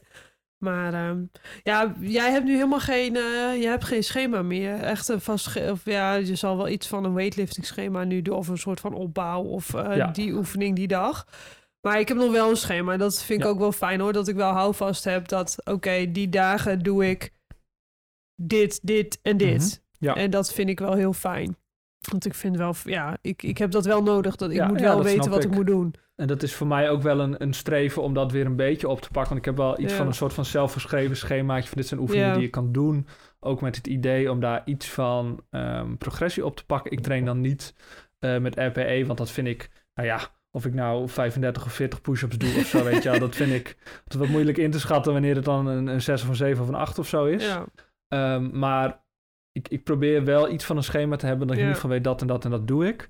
[0.59, 1.23] Maar ehm,
[1.63, 4.79] ja, jij hebt nu helemaal geen, eh, je hebt geen schema meer.
[4.81, 8.35] Echt een vast, of ja, je zal wel iets van een weightlifting schema nu doen.
[8.35, 10.07] Of een soort van opbouw of eh, Ja.
[10.07, 11.27] die oefening die dag.
[11.81, 12.97] Maar ik heb nog wel een schema.
[12.97, 13.51] Dat vind ik Ja.
[13.51, 14.13] ook wel fijn hoor.
[14.13, 17.31] Dat ik wel houvast heb dat, oké, die dagen doe ik
[18.35, 19.81] dit, dit en dit.
[19.97, 20.05] Mhm.
[20.05, 20.15] Ja.
[20.15, 21.57] En dat vind ik wel heel fijn.
[22.09, 24.35] Want ik vind wel, ja, ik, ik heb dat wel nodig.
[24.35, 25.49] Dat ik moet wel weten wat ik.
[25.49, 25.93] ik moet doen.
[26.19, 28.87] En dat is voor mij ook wel een, een streven om dat weer een beetje
[28.87, 29.29] op te pakken.
[29.33, 29.97] Want ik heb wel iets Ja.
[29.97, 32.33] van een soort van zelfgeschreven schemaatje van dit zijn oefeningen Ja.
[32.33, 33.07] die je kan doen.
[33.39, 36.91] Ook met het idee om daar iets van ehm, progressie op te pakken.
[36.91, 37.73] Ik train dan niet
[38.19, 40.19] eh, met RPE, want dat vind ik, nou ja,
[40.51, 43.19] of ik nou 35 of 40 push-ups doe of zo, weet je wel.
[43.19, 43.77] Dat vind ik
[44.17, 46.67] wat moeilijk in te schatten wanneer het dan een, een 6 of een 7 of
[46.69, 47.45] een 8 of zo is.
[47.45, 47.65] Ja,
[48.07, 49.03] Ehm, maar
[49.51, 51.95] ik, ik probeer wel iets van een schema te hebben dat ik in ieder geval
[51.95, 53.09] weet dat en dat en dat doe ik.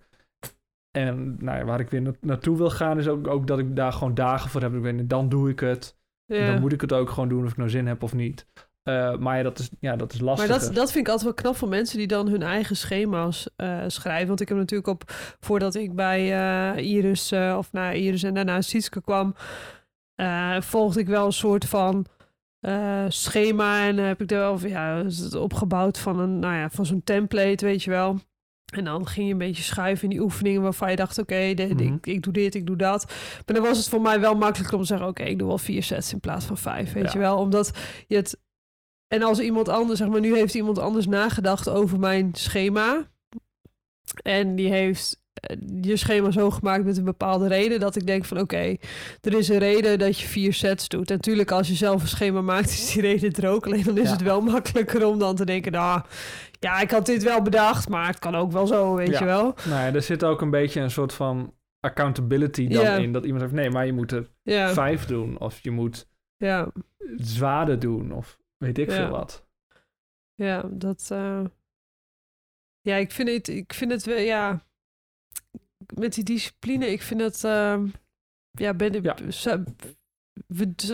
[0.91, 3.75] En nou ja, waar ik weer na- naartoe wil gaan is ook, ook dat ik
[3.75, 4.73] daar gewoon dagen voor heb.
[4.73, 5.97] Ik weet, dan doe ik het.
[6.25, 6.45] Ja.
[6.51, 8.45] dan moet ik het ook gewoon doen of ik nou zin heb of niet.
[8.83, 10.47] Eh, maar ja, dat is, ja, dat is Maar lastig.
[10.47, 13.83] dat, dat vind ik altijd wel knap van mensen die dan hun eigen schema's eh,
[13.87, 14.27] schrijven.
[14.27, 15.03] Want ik heb natuurlijk op,
[15.39, 16.19] voordat ik bij
[16.75, 19.35] eh, Iris, of naar Iris en daarna Sietske kwam,
[20.59, 22.05] volgde ik wel een soort van
[23.07, 23.87] schema.
[23.87, 25.03] En heb ik er wel, ja,
[25.37, 28.19] opgebouwd van, een, nou ja, van zo'n template, weet je wel.
[28.69, 31.79] En dan ging je een beetje schuiven in die oefeningen waarvan je dacht, oké, Mhm.
[31.79, 33.05] ik, ik doe dit, ik doe dat.
[33.45, 35.57] Maar dan was het voor mij wel makkelijk om te zeggen, oké, ik doe wel
[35.57, 37.11] vier sets in plaats van vijf, weet Ja.
[37.13, 37.37] je wel.
[37.37, 37.71] Omdat
[38.07, 38.39] je het
[39.07, 43.07] en als iemand anders, zeg maar, nu heeft iemand anders nagedacht over mijn schema.
[44.23, 45.21] En die heeft
[45.81, 47.79] je schema zo gemaakt met een bepaalde reden.
[47.79, 48.75] Dat ik denk van oké,
[49.21, 51.09] er is een reden dat je vier sets doet.
[51.09, 53.65] En natuurlijk, als je zelf een schema maakt, is die reden er ook.
[53.65, 54.11] Alleen dan is Ja.
[54.11, 56.01] het wel makkelijker om dan te denken, nou,
[56.59, 59.19] ja, ik had dit wel bedacht, maar het kan ook wel zo, weet Ja.
[59.19, 59.43] je wel.
[59.43, 63.11] Nou ja, er zit ook een beetje een soort van accountability dan in.
[63.13, 64.29] Dat iemand zegt, nee, maar je moet er
[64.73, 65.39] vijf doen.
[65.39, 68.11] Of je moet ja, het zwaarder doen.
[68.13, 69.47] Of weet ik veel wat.
[70.35, 71.07] ja, dat...
[71.11, 71.41] eh,
[72.81, 74.67] Ja, ik vind het, ik vind het wel, ja...
[75.95, 77.43] Met die discipline, ik vind het...
[77.43, 77.87] ehm,
[78.51, 79.03] ja, ben ik...
[79.03, 79.63] Ja.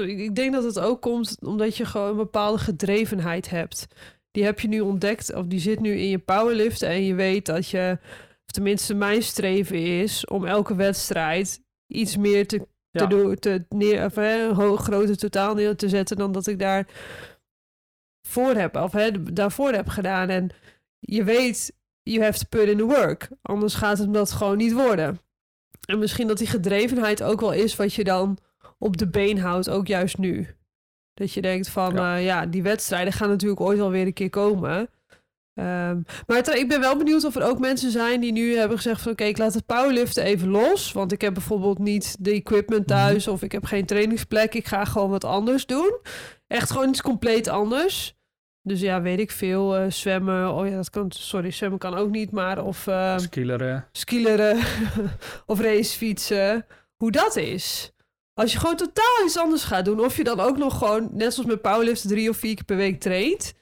[0.01, 3.88] ik denk dat het ook komt omdat je gewoon een bepaalde gedrevenheid hebt.
[4.31, 7.45] Die heb je nu ontdekt, of die zit nu in je powerliften en je weet
[7.45, 7.97] dat je...
[8.45, 13.05] Of tenminste, mijn streven is om elke wedstrijd iets meer te, te Ja.
[13.05, 16.60] doen, te neer, of, hè, een hoog, groter totaal neer te zetten dan dat ik
[16.60, 16.88] daar
[18.27, 20.29] voor heb, of hè, daarvoor heb gedaan.
[20.29, 20.49] En
[20.99, 23.29] je weet, you have to put in the work.
[23.41, 25.19] Anders gaat het dat gewoon niet worden.
[25.85, 28.37] En misschien dat die gedrevenheid ook wel is wat je dan
[28.77, 30.47] op de been houdt, ook juist nu.
[31.13, 32.15] Dat je denkt van, Ja.
[32.15, 34.89] ja, ja die wedstrijden gaan natuurlijk ooit wel weer een keer komen.
[35.53, 39.01] Ehm, maar ik ben wel benieuwd of er ook mensen zijn die nu hebben gezegd
[39.01, 39.11] van...
[39.11, 40.91] oké, ik laat het powerliften even los.
[40.91, 43.27] Want ik heb bijvoorbeeld niet de equipment thuis...
[43.27, 44.53] of ik heb geen trainingsplek.
[44.53, 45.99] Ik ga gewoon wat anders doen.
[46.47, 48.14] Echt gewoon iets compleet anders.
[48.67, 49.75] Dus ja, weet ik veel.
[49.75, 50.54] eh, zwemmen.
[50.54, 51.12] Oh ja, dat kan.
[51.12, 52.32] Sorry, zwemmen kan ook niet.
[52.32, 53.88] Maar of uh, Skileren.
[53.91, 54.58] skileren
[55.45, 56.65] of racefietsen.
[56.95, 57.91] Hoe dat is.
[58.34, 59.99] Als je gewoon totaal iets anders gaat doen.
[59.99, 62.75] Of je dan ook nog gewoon, net zoals met powerliften, drie of vier keer per
[62.78, 63.54] week traint.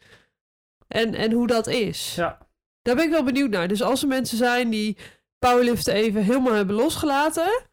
[0.87, 2.15] En, en hoe dat is.
[2.15, 2.37] Ja.
[2.81, 3.67] Daar ben ik wel benieuwd naar.
[3.67, 4.97] Dus als er mensen zijn die
[5.39, 7.65] powerliften even helemaal hebben losgelaten.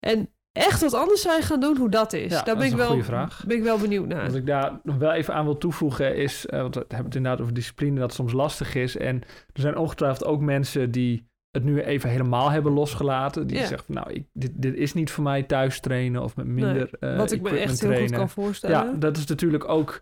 [0.00, 2.22] En echt wat anders zijn gaan doen, hoe dat is.
[2.30, 3.44] Ja, daar dat ben, is ik een wel, goede vraag.
[3.46, 4.24] ben ik wel benieuwd naar.
[4.26, 7.14] Wat ik daar nog wel even aan wil toevoegen is, uh, want we hebben het
[7.14, 8.96] inderdaad over discipline, dat soms lastig is.
[8.96, 9.16] En
[9.52, 13.46] er zijn ongetwijfeld ook mensen die het nu even helemaal hebben losgelaten.
[13.46, 13.66] Die Ja.
[13.66, 16.74] zeggen van, nou, ik, dit, dit is niet voor mij thuis trainen of met minder
[17.00, 18.76] Nee, eh, wat ik me echt heel goed kan voorstellen.
[18.76, 20.00] Ja, dat is natuurlijk ook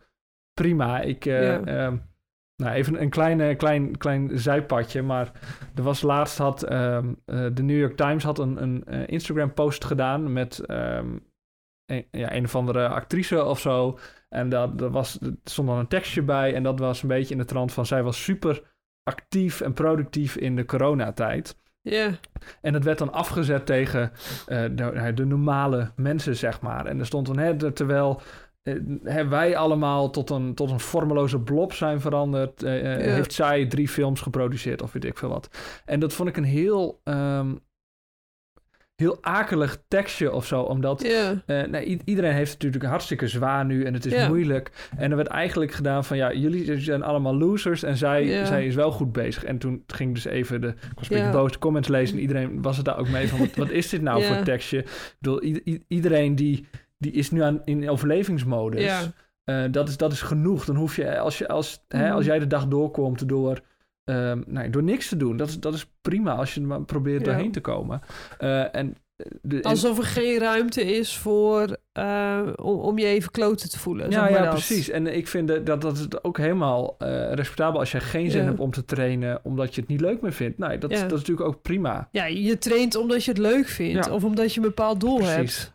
[0.55, 1.01] prima.
[1.01, 1.99] Ik, eh, Ja.
[2.57, 5.33] Nou, even een kleine, klein, klein zijpadje, maar
[5.75, 9.55] er was laatst had ehm, eh, de New York Times had een, een eh, Instagram
[9.55, 11.17] post gedaan met ehm,
[11.87, 13.99] een, ja, een of andere actrice of zo.
[14.29, 17.35] En dat, dat was, er stond dan een tekstje bij en dat was een beetje
[17.35, 18.63] in de trant van zij was super
[19.03, 21.57] actief en productief in de coronatijd.
[21.81, 22.19] Ja,
[22.61, 24.13] En het werd dan afgezet tegen
[24.47, 26.87] eh, de, de normale mensen, zeg maar.
[26.87, 28.21] En er stond dan, hè, terwijl
[28.67, 33.13] eh, hè, wij allemaal tot een, tot een vormeloze blob zijn veranderd, eh, eh, Ja.
[33.15, 35.49] heeft zij drie films geproduceerd of weet ik veel wat.
[35.85, 37.55] En dat vond ik een heel, ehm,
[38.97, 41.03] heel akelig tekstje of zo, omdat
[41.47, 44.89] eh, nou, iedereen heeft natuurlijk hartstikke zwaar nu en het is moeilijk.
[44.97, 48.75] En er werd eigenlijk gedaan van ja, jullie zijn allemaal losers en zij, zij is
[48.75, 49.45] wel goed bezig.
[49.45, 50.75] En toen ging dus even de,
[51.09, 53.71] ik boos, de comments lezen en iedereen was het daar ook mee van wat, wat
[53.71, 54.79] is dit nou voor tekstje?
[54.79, 55.41] Ik bedoel,
[55.89, 56.67] iedereen die,
[56.99, 58.83] die is nu aan, in overlevingsmodus.
[58.83, 59.01] ja.
[59.45, 60.65] Eh, dat, is, dat is genoeg.
[60.65, 62.13] Dan hoef je, als, je, als, hè, Mhm.
[62.15, 63.61] als jij de dag doorkomt door,
[64.05, 67.21] ehm, nou, door niks te doen, dat is, dat is prima als je maar probeert
[67.25, 67.27] Ja.
[67.33, 68.01] doorheen te komen.
[68.39, 68.95] Eh, en,
[69.43, 71.77] de, Alsof er geen ruimte is voor
[72.63, 74.13] om, om je even kloten te voelen.
[74.13, 74.51] zeg Ja, ja dat.
[74.51, 74.91] precies.
[74.91, 76.97] En ik vind dat, dat, dat is ook helemaal
[77.31, 78.47] respectabel als je geen zin Ja.
[78.47, 80.59] hebt om te trainen omdat je het niet leuk meer vindt.
[80.59, 81.03] Nee, dat, is- Ja.
[81.07, 82.09] dat is natuurlijk ook prima.
[82.13, 84.11] Ja, je traint omdat je het leuk vindt.
[84.11, 85.35] Of omdat je een bepaald doel Precies.
[85.59, 85.75] hebt.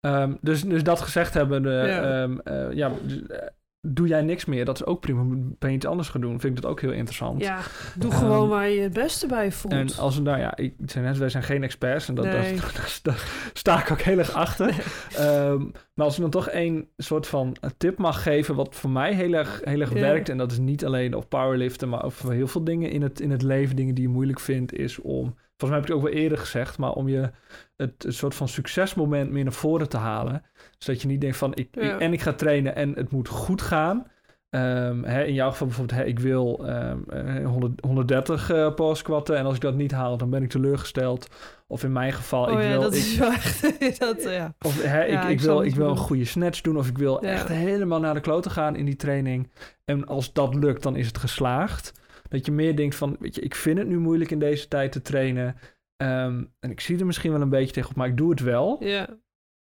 [0.00, 2.22] Ehm, dus, dus dat gezegd hebben, Ja.
[2.22, 3.46] ehm, eh, ja, dus, eh,
[3.88, 5.22] doe jij niks meer, dat is ook prima.
[5.58, 7.42] Ben je iets anders gaan doen, vind ik dat ook heel interessant.
[7.42, 7.58] Ja,
[7.98, 9.74] doe Ehm, gewoon waar je het beste bij voelt.
[9.74, 12.58] En als we, nou ja, ik zei net, wij zijn geen experts en dat, Nee.
[13.02, 14.68] dat, sta ik ook heel erg achter.
[15.16, 15.60] Ehm,
[15.94, 19.32] maar als ik dan toch één soort van tip mag geven, wat voor mij heel
[19.32, 20.00] erg, heel erg Ja.
[20.00, 23.20] werkt, en dat is niet alleen op powerliften, maar over heel veel dingen in het,
[23.20, 25.96] in het leven, dingen die je moeilijk vindt, is om, volgens mij heb ik het
[25.96, 27.30] ook wel eerder gezegd, maar om je
[27.76, 30.42] het, het soort van succesmoment meer naar voren te halen.
[30.78, 31.94] Zodat je niet denkt van, ik, Ja.
[31.94, 34.06] ik- en ik ga trainen en het moet goed gaan.
[34.50, 38.96] Ehm, hè, in jouw geval bijvoorbeeld, hè, ik wil ehm, eh, 100, 130 eh power
[38.96, 41.28] squatten en als ik dat niet haal, dan ben ik teleurgesteld.
[41.66, 43.60] Of in mijn geval, oh ik ja, wil, dat ik, is wel echt...
[43.98, 44.54] dat, ja.
[44.60, 46.88] of, hè, Ja, ik, ik ik, snap wil, ik wil een goede snatch doen of
[46.88, 49.50] ik wil echt helemaal naar de kloten gaan in die training.
[49.84, 51.92] En als dat lukt, dan is het geslaagd.
[52.28, 54.92] Dat je meer denkt van, weet je, ik vind het nu moeilijk in deze tijd
[54.92, 55.56] te trainen.
[55.96, 58.76] Ehm, en ik zie er misschien wel een beetje tegenop, maar ik doe het wel.
[58.84, 59.08] ja.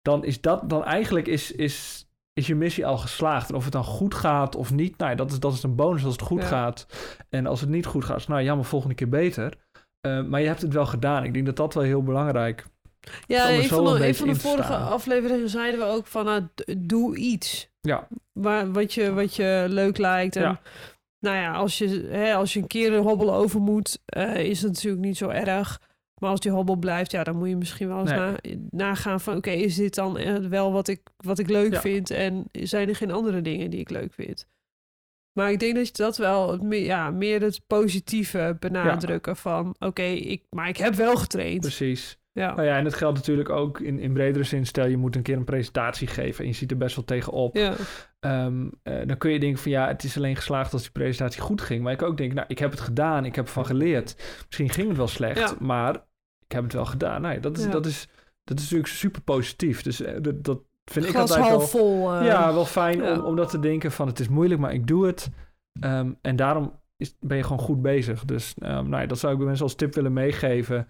[0.01, 3.49] Dan is dat, dan eigenlijk is, is, is je missie al geslaagd.
[3.49, 5.75] En of het dan goed gaat of niet, nou ja, dat is, dat is een
[5.75, 6.47] bonus als het goed Ja.
[6.47, 6.85] gaat.
[7.29, 9.53] En als het niet goed gaat, is nou jammer, volgende keer beter.
[10.01, 11.23] Eh, maar je hebt het wel gedaan.
[11.23, 12.65] Ik denk dat dat wel heel belangrijk
[13.27, 16.25] Ja, een van, de, een van de vorige afleveringen zeiden we ook van...
[16.25, 16.47] nou,
[16.77, 17.69] doe iets.
[17.81, 18.07] Ja.
[18.31, 20.35] Waar, wat, je, wat je leuk lijkt.
[20.35, 20.61] En, Ja.
[21.21, 23.99] Nou ja, als je, hè, als je een keer een hobbel over moet...
[24.05, 25.81] eh, is het natuurlijk niet zo erg.
[26.21, 28.19] Maar als die hobbel blijft, ja, dan moet je misschien wel eens Nee.
[28.19, 28.37] na,
[28.69, 29.37] nagaan van...
[29.37, 31.81] oké, is dit dan eh, wel wat ik, wat ik leuk Ja.
[31.81, 32.09] vind?
[32.09, 34.47] En zijn er geen andere dingen die ik leuk vind?
[35.31, 39.75] Maar ik denk dat je dat wel het meer, ja, meer het positieve benadrukken van...
[39.79, 41.61] oké, ik, maar ik heb wel getraind.
[41.61, 42.17] Precies.
[42.33, 42.55] Ja.
[42.55, 44.65] Nou ja, en dat geldt natuurlijk ook in, in bredere zin.
[44.65, 47.55] Stel, je moet een keer een presentatie geven en je ziet er best wel tegenop.
[47.55, 47.73] Ja,
[48.19, 51.41] Ehm, eh, dan kun je denken van ja, het is alleen geslaagd als die presentatie
[51.41, 51.83] goed ging.
[51.83, 54.15] Maar ik ook denken, nou, ik heb het gedaan, ik heb ervan geleerd.
[54.45, 55.51] Misschien ging het wel slecht, Ja.
[55.59, 55.95] maar
[56.45, 57.21] ik heb het wel gedaan.
[57.21, 57.69] Nou, ja, dat, is, Ja.
[57.69, 58.07] dat, is,
[58.43, 59.81] dat is natuurlijk super positief.
[59.81, 61.61] Dus eh, dat, dat vind ik altijd wel...
[61.61, 62.13] vol.
[62.13, 62.25] eh.
[62.25, 63.03] Ja, wel fijn.
[63.03, 65.29] Om, om dat te denken van het is moeilijk, maar ik doe het.
[65.79, 68.25] Ehm, en daarom is, ben je gewoon goed bezig.
[68.25, 70.87] Dus ehm, nou ja, dat zou ik bij mensen als tip willen meegeven.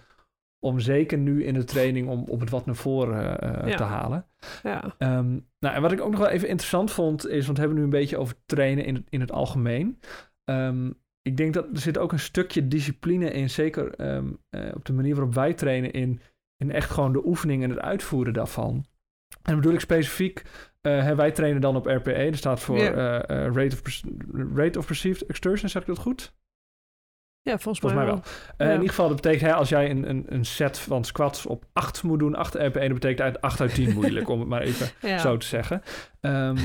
[0.64, 3.76] Om zeker nu in de training om, om het wat naar voren eh, Ja.
[3.76, 4.26] te halen.
[4.64, 4.96] ja.
[4.98, 7.78] Ehm, nou, en wat ik ook nog wel even interessant vond, is, want we hebben
[7.78, 10.00] nu een beetje over trainen in het, in het algemeen.
[10.46, 14.86] Ehm, ik denk dat er zit ook een stukje discipline in, zeker ehm, eh, op
[14.86, 16.22] de manier waarop wij trainen, in,
[16.58, 18.86] in echt gewoon de oefening en het uitvoeren daarvan.
[19.42, 20.44] En bedoel ik specifiek,
[20.82, 23.92] eh, wij trainen dan op RPE, dat staat voor rate, of
[24.56, 26.34] rate of Perceived Exertion, zeg ik dat goed?
[27.44, 28.22] Ja, volgens, Volgens mij wel.
[28.58, 28.66] Eh, Ja.
[28.66, 31.66] In ieder geval, dat betekent hè, als jij een, een, een set van squats op
[31.74, 34.62] 8 moet doen, 8 RPE, dat betekent uit 8 uit 10 moeilijk, om het maar
[34.62, 35.18] even Ja.
[35.18, 35.82] zo te zeggen.
[36.22, 36.58] Ehm,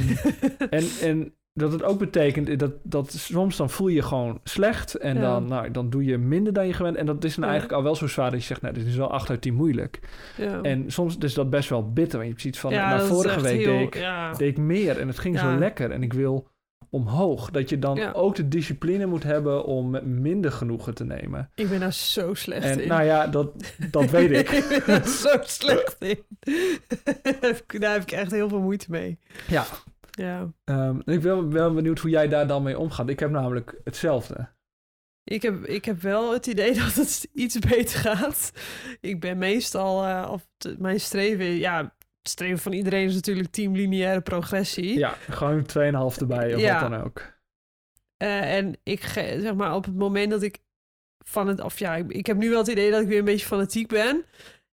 [0.70, 4.94] en, en dat het ook betekent dat, dat soms dan voel je gewoon slecht.
[4.94, 5.20] En Ja.
[5.20, 6.96] dan, nou, dan doe je minder dan je gewend.
[6.96, 7.50] En dat is dan Ja.
[7.50, 9.54] eigenlijk al wel zo zwaar dat je zegt, nou, dit is wel 8 uit 10
[9.54, 10.00] moeilijk.
[10.36, 10.60] Ja.
[10.62, 12.18] En soms is dat best wel bitter.
[12.18, 14.02] Want je zoiets van, ja, nou, vorige week heel- deed, ik,
[14.38, 15.90] deed ik meer en het ging zo lekker.
[15.90, 16.48] En ik wil
[16.90, 17.50] omhoog.
[17.50, 18.12] Dat je dan Ja.
[18.12, 21.50] ook de discipline moet hebben om minder genoegen te nemen.
[21.54, 22.88] Ik ben daar zo slecht En in.
[22.88, 24.50] nou ja, dat, dat weet ik.
[24.62, 26.18] ik ben daar zo slecht in.
[27.80, 29.18] daar, heb ik, echt heel veel moeite mee.
[29.48, 29.64] Ja.
[30.10, 30.52] Ja.
[30.64, 33.08] Ehm, ik ben wel benieuwd hoe jij daar dan mee omgaat.
[33.08, 34.48] Ik heb namelijk hetzelfde.
[35.24, 38.52] Ik heb, ik heb wel het idee dat het iets beter gaat.
[39.00, 40.46] Ik ben meestal, eh, of
[40.78, 41.94] mijn streven, ja,
[42.26, 44.98] het streven van iedereen is natuurlijk teamlineaire progressie.
[44.98, 46.80] Ja, gewoon 2,5 erbij of Ja.
[46.80, 47.34] wat dan ook.
[48.16, 50.58] Eh, en ik, zeg maar, op het moment dat ik
[51.24, 53.24] van het, of ja, ik, ik heb nu wel het idee dat ik weer een
[53.24, 54.24] beetje fanatiek ben.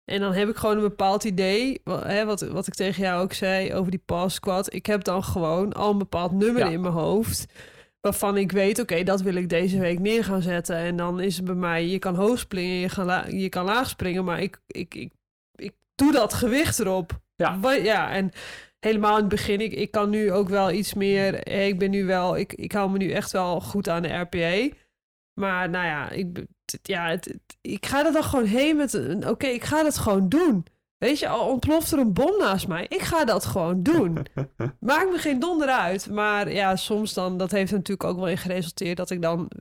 [0.06, 3.22] En dan heb ik gewoon een bepaald idee, wa- hè, wat, wat ik tegen jou
[3.24, 4.74] ook zei over die pass squad.
[4.74, 6.70] Ik heb dan gewoon al een bepaald nummer Ja.
[6.70, 7.46] in mijn hoofd.
[8.02, 10.76] Waarvan ik weet, oké, dat wil ik deze week neer gaan zetten.
[10.76, 13.66] En dan is het bij mij, je kan hoog springen, je, kan la- je kan
[13.66, 14.24] laag springen.
[14.26, 15.12] Maar ik, ik, ik,
[15.56, 17.21] ik doe dat gewicht erop.
[17.42, 17.74] Ja.
[17.74, 18.32] Ja, en
[18.80, 21.44] helemaal in het begin, ik, ik kan nu ook wel iets meer.
[21.44, 24.14] eh, Ik ben nu wel, ik, ik hou me nu echt wel goed aan de
[24.14, 24.76] RPA.
[25.40, 26.46] Maar nou ja, ik,
[26.82, 29.28] ja het, het- ik ga er dan gewoon heen met een.
[29.30, 30.66] Oké, ik ga dat gewoon doen.
[30.98, 32.86] Weet je, al ontploft er een bom naast mij.
[32.90, 34.18] Ik ga dat gewoon doen.
[34.80, 36.10] Maakt me geen donder uit.
[36.10, 39.52] Maar ja, soms dan, dat heeft er natuurlijk ook wel in geresulteerd dat ik dan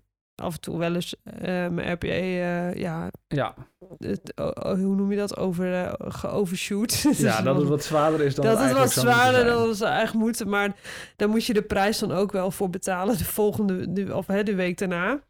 [0.40, 3.54] af en toe wel eens eh, mijn RPA, eh, ja, Ja,
[3.98, 5.36] het, hoe noem je dat?
[5.36, 7.02] Over, eh, geovershoot.
[7.02, 9.84] Dus ja dat het wat zwaarder is dan dat het het wat zwaarder dan ze
[9.84, 10.48] eigenlijk moeten.
[10.48, 10.76] Maar
[11.16, 14.42] dan moet je de prijs dan ook wel voor betalen de volgende, de, of hè,
[14.42, 15.20] de week daarna.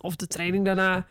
[0.00, 1.06] Of de training daarna.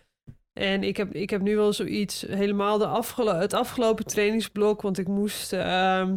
[0.53, 4.97] En ik heb, ik heb nu wel zoiets, helemaal de afgelo het afgelopen trainingsblok, want
[4.97, 6.15] ik moest ehm,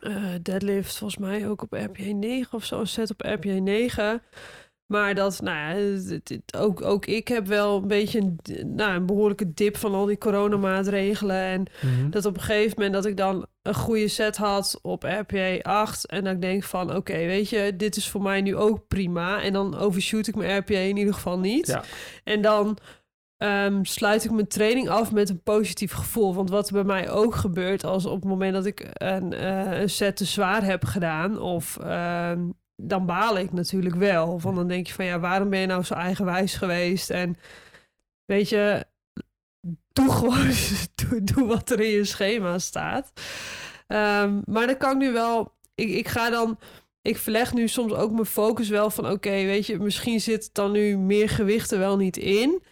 [0.00, 4.22] eh, deadlift volgens mij ook op RPA 9 of zo, een set op RPA 9.
[4.86, 6.18] Maar dat, nou ja,
[6.58, 8.38] ook, ook ik heb wel een beetje een,
[8.74, 11.36] nou, een behoorlijke dip van al die coronamaatregelen.
[11.36, 12.10] En Mhm.
[12.10, 16.06] dat op een gegeven moment dat ik dan een goede set had op RPA 8
[16.06, 19.42] en dat ik denk van oké, weet je, dit is voor mij nu ook prima
[19.42, 21.66] en dan overshoot ik mijn RPA in ieder geval niet.
[21.66, 21.82] Ja.
[22.24, 22.78] En dan
[23.36, 26.34] ehm, sluit ik mijn training af met een positief gevoel.
[26.34, 29.80] Want wat er bij mij ook gebeurt als op het moment dat ik een, eh,
[29.80, 32.40] een set te zwaar heb gedaan of ehm,
[32.76, 34.40] dan baal ik natuurlijk wel.
[34.40, 37.10] Want dan denk je van ja, waarom ben je nou zo eigenwijs geweest?
[37.10, 37.36] En
[38.24, 38.86] weet je,
[39.92, 40.50] doe gewoon
[41.34, 43.12] doe, wat er in je schema staat.
[43.86, 45.52] Ehm, maar dan kan ik nu wel.
[45.74, 46.58] Ik, ik ga dan.
[47.02, 50.72] Ik verleg nu soms ook mijn focus wel van oké, weet je, misschien zit dan
[50.72, 52.62] nu meer gewicht er wel niet in.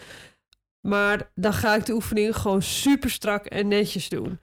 [0.80, 4.38] Maar dan ga ik de oefeningen gewoon super strak en netjes doen.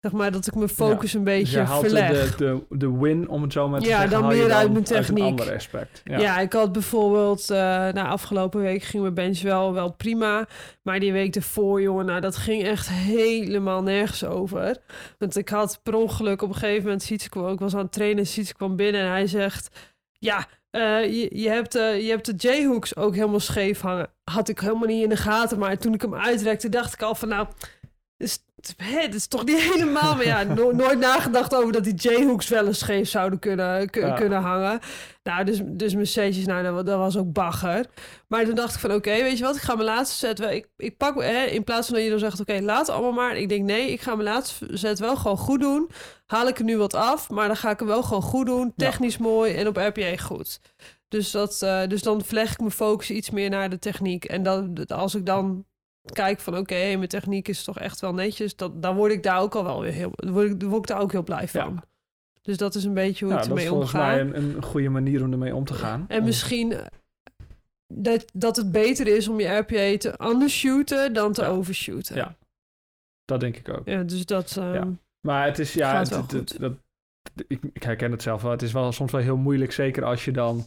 [0.00, 2.36] Zeg maar dat ik mijn focus een Dus beetje je haalt verleg.
[2.36, 4.52] de, de, de win, om het zo maar te Ja, zeggen, dan haal je meer
[4.52, 5.18] uit dan mijn techniek.
[5.18, 6.00] een ander aspect.
[6.04, 6.18] Ja.
[6.18, 6.38] Ja.
[6.38, 10.46] ik had bijvoorbeeld, eh nou, afgelopen week ging mijn bench wel, wel prima.
[10.82, 14.76] Maar die week ervoor, jongen, nou, dat ging echt helemaal nergens over.
[15.18, 17.92] Want ik had per ongeluk op een gegeven moment, Siets kwam, ik was aan het
[17.92, 19.68] trainen, Siets kwam binnen en hij zegt,
[20.12, 24.08] ja, eh, je, je, hebt, eh, je hebt de J-hooks ook helemaal scheef hangen.
[24.24, 27.14] Had ik helemaal niet in de gaten, maar toen ik hem uitrekte, dacht ik al
[27.14, 27.46] van, nou,
[28.16, 28.38] is,
[29.00, 30.14] dit is toch niet helemaal...
[30.16, 34.12] Maar ja, no- nooit nagedacht over dat die J-hooks wel eens scheef zouden kunnen, Ja.
[34.14, 34.80] kunnen hangen.
[35.22, 37.86] Nou, dus, dus mijn setjes, nou, dat, wa- dat was ook bagger.
[38.28, 40.50] Maar toen dacht ik van, oké, weet je wat, ik ga mijn laatste set wel...
[40.50, 43.36] Ik, ik pak, hè, in plaats van dat je dan zegt, oké, laat allemaal maar.
[43.36, 45.90] Ik denk, nee, ik ga mijn laatste set wel gewoon goed doen.
[46.26, 48.72] Haal ik er nu wat af, maar dan ga ik hem wel gewoon goed doen.
[48.76, 50.60] Technisch mooi en op RPA goed.
[51.08, 54.24] Dus, dat, eh, dus dan verleg ik mijn focus iets meer naar de techniek.
[54.24, 55.64] En dat- als ik dan
[56.12, 58.56] kijk van, oké, mijn techniek is toch echt wel netjes...
[58.56, 60.10] Dat, dan word ik daar ook al wel weer heel...
[60.14, 61.46] Word ik, word ik daar ook heel blij Ja.
[61.64, 61.82] van.
[62.42, 64.06] Dus dat is een beetje hoe Ja, ik dat is ermee volgens omga.
[64.06, 66.04] mij een, een goede manier om ermee om te gaan.
[66.08, 66.86] En Om- misschien eh,
[67.94, 71.48] dat, dat het beter is om je RPA te undershooten dan te Ja.
[71.48, 72.16] overshooten.
[72.16, 72.36] Ja.
[73.24, 73.82] Dat denk ik ook.
[73.88, 74.56] Ja, dus dat...
[74.56, 74.88] ehm, Ja.
[75.26, 76.72] Maar het is, ja, het, het- het- dat,
[77.46, 78.50] ik, ik herken het zelf wel.
[78.50, 80.64] Het is wel soms wel heel moeilijk, zeker als je dan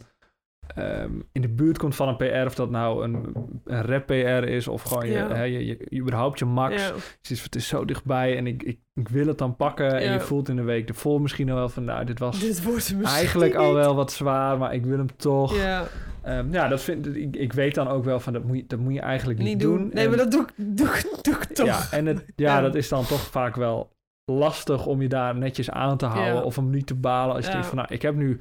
[0.74, 3.32] ehm, in de buurt komt van een PR, of dat nou een,
[3.64, 4.12] een rep PR
[4.48, 5.32] is, of gewoon je, Ja.
[5.34, 6.82] hè, je, überhaupt je max.
[6.86, 6.92] ja.
[6.94, 9.98] Het, is, het is zo dichtbij en ik, ik, ik wil het dan pakken.
[10.00, 12.64] En je voelt in de week ervoor misschien al wel van, nou, dit was Dit
[13.04, 15.56] eigenlijk al wel wat zwaar, maar ik wil hem toch.
[15.56, 15.84] Ja,
[16.22, 18.78] Ehm, ja, dat vind ik, ik weet dan ook wel van, dat moet je, dat
[18.78, 19.90] moet je eigenlijk niet, niet doen.
[19.92, 21.66] Nee, En- maar dat doe ik, doe, ik- doe ik toch.
[21.66, 22.60] ja, en het, ja, Ja.
[22.60, 23.92] dat is dan toch vaak wel
[24.24, 26.34] lastig om je daar netjes aan te houden.
[26.34, 26.42] Ja.
[26.42, 27.34] Of om niet te balen.
[27.36, 28.40] Als je denkt van, nou, ik heb nu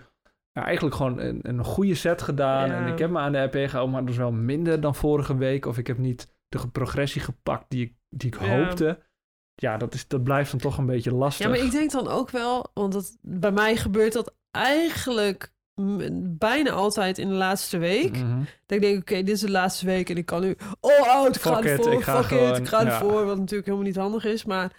[0.53, 2.67] ja, eigenlijk gewoon een, een goede set gedaan.
[2.69, 2.75] Ja.
[2.75, 5.37] En ik heb me aan de RP gehouden, maar dat is wel minder dan vorige
[5.37, 5.65] week.
[5.65, 8.57] Of ik heb niet de progressie gepakt die ik, die ik Ja.
[8.57, 8.99] hoopte.
[9.55, 11.45] Ja, dat, is, dat blijft dan toch een beetje lastig.
[11.45, 15.51] Ja, maar ik denk dan ook wel, want dat, bij mij gebeurt dat eigenlijk
[16.21, 18.11] bijna altijd in de laatste week.
[18.17, 18.37] Mhm.
[18.65, 21.35] Dat ik denk, oké, dit is de laatste week en ik kan nu all out,
[21.35, 23.65] ik ga Fuck it, ervoor, ik ga fuck it, gewoon, ik ga ervoor, wat natuurlijk
[23.65, 24.71] helemaal niet handig is, maar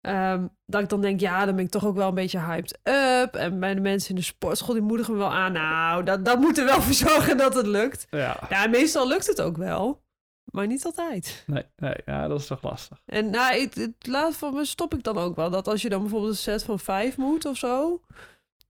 [0.00, 2.78] ehm, dat ik dan denk, ja, dan ben ik toch ook wel een beetje hyped
[2.82, 6.24] up en bij de mensen in de sportschool, die moedigen me wel aan, nou, dat,
[6.24, 8.06] dat moet er wel voor zorgen dat het lukt.
[8.10, 8.40] Ja.
[8.48, 10.02] Ja, meestal lukt het ook wel,
[10.44, 11.44] maar niet altijd.
[11.46, 13.00] Nee, nee, ja, dat is toch lastig.
[13.06, 15.50] En nou, het, het laat van me stop ik dan ook wel.
[15.50, 18.00] Dat als je dan bijvoorbeeld een set van vijf moet of zo,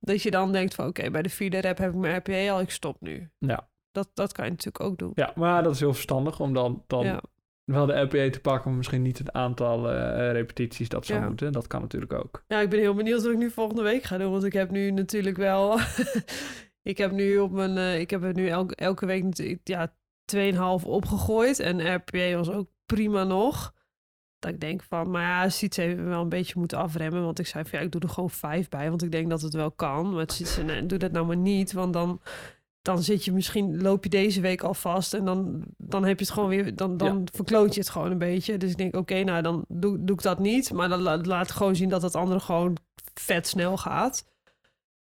[0.01, 2.61] dat je dan denkt van oké, bij de vierde rep heb ik mijn RPE al,
[2.61, 3.31] ik stop nu.
[3.39, 3.69] Ja.
[3.93, 5.13] Dat, dat kan je natuurlijk ook doen.
[5.15, 7.21] Ja, maar dat is heel verstandig om dan, dan Ja.
[7.75, 11.27] Wel de RPE te pakken, maar misschien niet het aantal eh, repetities dat zou Ja.
[11.27, 11.53] moeten.
[11.53, 12.45] Dat kan natuurlijk ook.
[12.47, 14.31] Ja, ik ben heel benieuwd wat ik nu volgende week ga doen.
[14.31, 15.79] Want ik heb nu natuurlijk wel.
[16.83, 17.77] ik heb nu op mijn.
[17.77, 19.25] eh, ik heb er nu elke, elke week
[19.65, 19.95] ja,
[20.35, 21.59] 2,5 opgegooid.
[21.61, 23.75] En RPE was ook prima nog.
[24.39, 27.23] Dat ik denk van, maar ja, Siets heeft me wel een beetje moeten afremmen.
[27.25, 28.89] Want ik zei van ja, ik doe er gewoon vijf bij.
[28.89, 30.15] Want ik denk dat het wel kan.
[30.15, 31.73] Maar Siets zei, nee, doe dat nou maar niet.
[31.73, 32.21] Want dan,
[32.95, 35.15] dan zit je misschien, loop je deze week al vast.
[35.15, 38.19] En dan, dan heb je het gewoon weer, dan, dan verkloot je het gewoon een
[38.19, 38.57] beetje.
[38.59, 40.73] Dus ik denk, oké, nou dan doe, doe ik dat niet.
[40.73, 42.77] Maar dan la- laat gewoon zien dat het andere gewoon
[43.15, 44.25] vet snel gaat.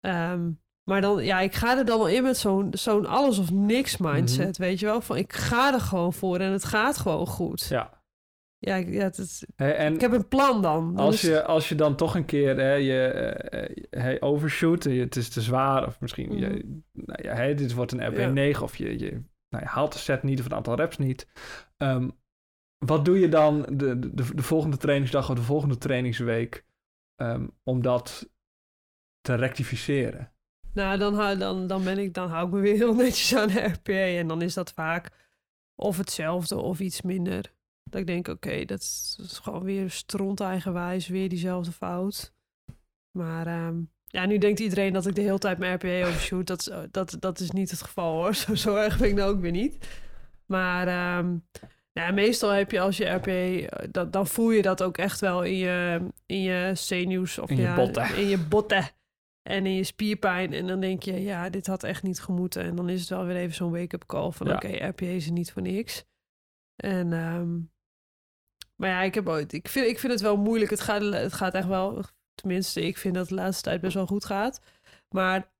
[0.00, 0.50] Ehm,
[0.84, 3.96] maar dan, ja, ik ga er dan wel in met zo'n zo'n alles of niks
[3.96, 5.00] mindset, weet je wel?
[5.00, 7.66] Van ik ga er gewoon voor en het gaat gewoon goed.
[7.68, 7.90] Ja.
[8.66, 10.96] Ja, ik, ja het is, en ik heb een plan dan.
[10.96, 15.16] Als, je, als je dan toch een keer hè, je, eh, hey, overshoot, je- het
[15.16, 16.38] is te zwaar, of misschien Mhm.
[16.38, 18.28] je, nou ja, hè, dit wordt een RP Ja.
[18.30, 19.10] 9, of je, je,
[19.48, 21.26] nou, je haalt de set niet of het aantal reps niet.
[21.76, 22.08] Ehm,
[22.78, 26.64] wat doe je dan de, de, de volgende trainingsdag of de volgende trainingsweek
[27.16, 28.30] ehm, om dat
[29.20, 30.32] te rectificeren?
[30.72, 33.48] Nou, dan, hou, dan, dan, ben ik, dan hou ik me weer heel netjes aan
[33.48, 33.92] de RPA.
[33.92, 35.10] En dan is dat vaak
[35.74, 37.52] of hetzelfde of iets minder.
[37.90, 42.32] Dat ik denk, oké, dat, is- dat is gewoon weer stront eigenwijs, weer diezelfde fout.
[43.18, 46.46] Maar ehm, ja, nu denkt iedereen dat ik de hele tijd mijn RPA overshoot.
[46.46, 48.34] Dat, is- dat, dat is niet het geval hoor.
[48.44, 49.88] Zo, zo erg ben ik nou ook weer niet.
[50.46, 51.36] Maar ehm,
[51.92, 55.20] ja, meestal heb je als je RPA, eh, dat, dan voel je dat ook echt
[55.20, 57.38] wel in je, in je zenuws.
[57.38, 58.16] Of In je ja, botten.
[58.16, 58.90] In je botten.
[59.48, 60.52] En in je spierpijn.
[60.52, 62.62] En dan denk je, ja, dit had echt niet gemoeten.
[62.62, 64.46] En dan is het wel weer even zo'n wake-up call van...
[64.46, 64.54] Ja.
[64.54, 66.04] oké, RPA is er niet voor niks.
[66.76, 67.58] En, ehm,
[68.84, 70.70] maar ja, ik, heb ooit, ik, vind, ik vind het wel moeilijk.
[70.70, 72.04] Het gaat, het gaat echt wel...
[72.34, 74.60] Tenminste, ik vind dat de laatste tijd best wel goed gaat.
[75.08, 75.52] Maar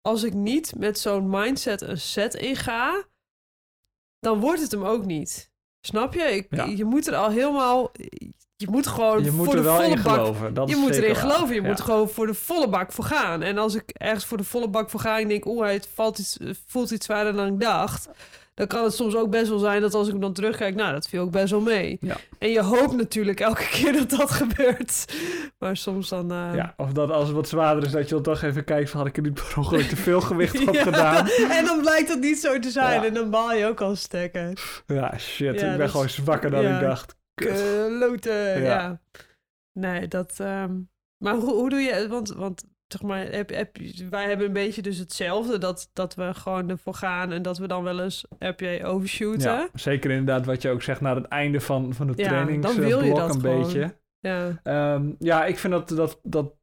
[0.00, 3.04] als ik niet met zo'n mindset een set inga...
[4.20, 5.50] dan wordt het hem ook niet.
[5.80, 6.22] Snap je?
[6.22, 6.64] Ik, Ja.
[6.64, 7.92] Je moet er al helemaal...
[8.56, 10.54] Je moet gewoon Je moet voor er de wel volle bak geloven.
[10.54, 11.54] Dat je moet erin geloven.
[11.54, 11.68] Je Ja.
[11.68, 13.42] moet gewoon voor de volle bak voor gaan.
[13.42, 15.46] En als ik ergens voor de volle bak voor ga en denk...
[15.46, 18.08] oeh, het valt iets, voelt iets zwaarder dan ik dacht...
[18.54, 20.74] dan kan het soms ook best wel zijn dat als ik hem dan terugkijk...
[20.74, 21.96] nou, dat viel ook best wel mee.
[22.00, 22.16] Ja.
[22.38, 25.14] En je hoopt natuurlijk elke keer dat dat gebeurt.
[25.58, 26.30] Maar soms dan...
[26.32, 28.90] eh, Ja, of dat als het wat zwaarder is, dat je dan toch even kijkt
[28.90, 31.26] van had ik er niet per ongeluk te veel gewicht op gedaan.
[31.50, 33.00] En dan blijkt dat niet zo te zijn.
[33.00, 33.06] Ja.
[33.06, 34.82] En dan baal je ook al stekker.
[34.86, 35.54] Ja, shit.
[35.54, 37.16] Ik ben dat gewoon zwakker dan ik dacht.
[37.34, 38.64] Kloten, Ja.
[38.64, 39.00] ja.
[39.72, 40.34] Nee, dat...
[40.40, 40.72] ehm,
[41.24, 42.08] Maar hoe, hoe doe je...
[42.08, 42.64] Want, want
[42.98, 43.76] zeg maar, heb, heb,
[44.10, 45.58] wij hebben een beetje dus hetzelfde.
[45.58, 49.50] Dat, dat we gewoon ervoor gaan en dat we dan wel eens RPA overshooten.
[49.50, 52.76] Ja, zeker inderdaad wat je ook zegt naar het einde van, van het Ja, trainingsblok
[52.76, 53.62] wil je dat een gewoon.
[53.62, 53.96] beetje.
[54.20, 54.60] Ja.
[54.62, 56.54] Ehm, ja, ik vind dat, dat, dat...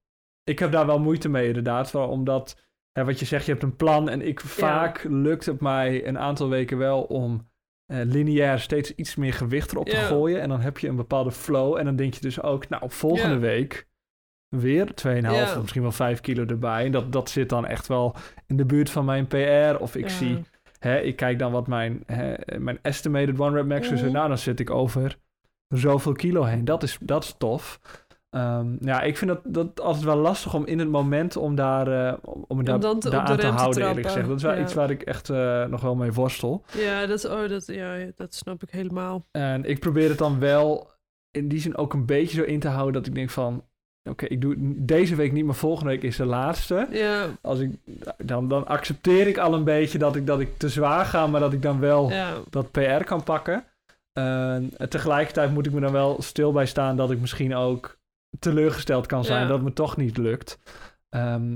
[0.43, 1.95] Ik heb daar wel moeite mee inderdaad.
[1.95, 2.57] Omdat,
[2.91, 4.09] hè, wat je zegt, je hebt een plan.
[4.09, 7.49] En ik vaak lukt het mij een aantal weken wel om
[7.85, 10.41] eh, lineair steeds iets meer gewicht erop te gooien.
[10.41, 11.77] En dan heb je een bepaalde flow.
[11.77, 13.89] En dan denk je dus ook, nou, volgende week
[14.59, 15.43] weer 2,5 Ja.
[15.43, 16.85] of misschien wel 5 kilo erbij.
[16.85, 18.15] En dat, dat zit dan echt wel
[18.47, 19.75] in de buurt van mijn PR.
[19.79, 20.09] Of ik Ja.
[20.15, 20.39] zie,
[20.79, 24.01] hè, ik kijk dan wat mijn, hè, mijn estimated one rep max is.
[24.01, 24.11] Mhm.
[24.11, 25.17] Nou, dan zit ik over
[25.67, 26.65] zoveel kilo heen.
[26.65, 27.79] Dat is, dat is tof.
[28.29, 31.87] Ehm, ja, ik vind dat, dat altijd wel lastig om in het moment om daar,
[32.07, 32.13] eh,
[32.47, 34.27] om, daar, te- daar aan te houden, eerlijk gezegd.
[34.27, 34.61] Dat is wel Ja.
[34.61, 36.63] iets waar ik echt eh, nog wel mee worstel.
[36.77, 39.25] Ja, dat, oh, dat, ja, dat snap ik helemaal.
[39.31, 40.89] En ik probeer het dan wel
[41.31, 43.63] in die zin ook een beetje zo in te houden dat ik denk van...
[44.09, 46.87] Oké, ik doe het deze week niet, maar volgende week is de laatste.
[46.91, 47.71] Ja, Als ik,
[48.17, 51.39] dan, dan accepteer ik al een beetje dat ik, dat ik te zwaar ga, maar
[51.39, 52.33] dat ik dan wel ja.
[52.49, 53.63] dat PR kan pakken.
[54.13, 57.99] En tegelijkertijd moet ik me dan wel stil bij staan dat ik misschien ook
[58.39, 59.47] teleurgesteld kan zijn Ja.
[59.47, 60.59] dat het me toch niet lukt.
[61.09, 61.49] Ehm,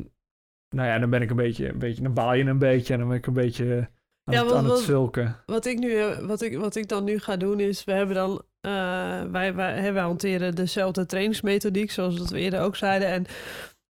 [0.75, 2.99] nou ja, dan ben ik een beetje, een beetje, dan baal je een beetje en
[2.99, 3.89] dan ben ik een beetje
[4.23, 5.35] aan, Ja, het, wat- aan het zulken.
[5.45, 8.15] Wat ik, nu, eh, wat, ik, wat ik dan nu ga doen is, we hebben
[8.15, 13.07] dan, eh, wij, wij, wij hanteren dezelfde trainingsmethodiek, zoals dat we eerder ook zeiden.
[13.07, 13.25] En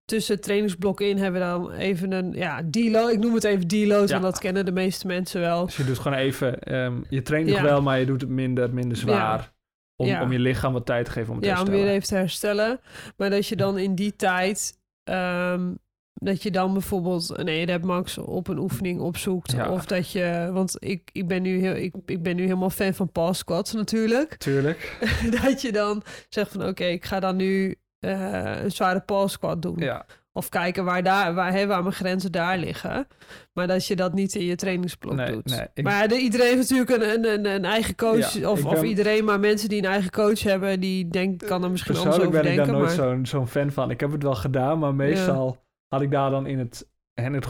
[0.06, 3.12] tussen het trainingsblok in hebben we dan even een, ja, deload.
[3.12, 4.20] Ik noem het even deload, Ja.
[4.20, 5.66] want dat kennen de meeste mensen wel.
[5.66, 7.64] Dus je doet gewoon even, ehm, je traint nog Ja.
[7.64, 9.54] wel, maar je doet het minder, minder zwaar.
[9.96, 10.22] Om, Ja.
[10.22, 11.86] om je lichaam wat tijd te geven om het te Ja, om herstellen.
[11.88, 12.80] weer even te herstellen.
[13.18, 15.72] Maar dat je dan in die tijd, ehm,
[16.18, 19.52] dat je dan bijvoorbeeld een EREP max op een oefening opzoekt.
[19.52, 19.72] Ja.
[19.72, 22.94] Of dat je, want ik, ik, ben nu heel, ik, ik ben nu helemaal fan
[22.94, 24.36] van pass squats natuurlijk.
[24.38, 24.98] Tuurlijk.
[25.42, 29.62] dat je dan zegt van oké, ik ga dan nu eh, een zware pass squat
[29.62, 29.76] doen.
[29.78, 33.08] Ja, Of kijken waar, daar, waar, hè, waar mijn grenzen daar liggen.
[33.54, 35.46] Maar dat je dat niet in je trainingsblok Nee, doet.
[35.46, 38.34] nee, ik- Maar de, iedereen heeft natuurlijk een, een, een, eigen coach.
[38.34, 40.80] Ja, of, of iedereen, maar mensen die een eigen coach hebben...
[40.80, 42.84] die denkt, kan er misschien anders persoonlijk over ben ik daar denken.
[42.86, 43.16] nooit maar...
[43.16, 43.92] zo'n zo'n fan van.
[43.92, 47.48] Ik heb het wel gedaan, maar meestal had ik daar dan in het, en het,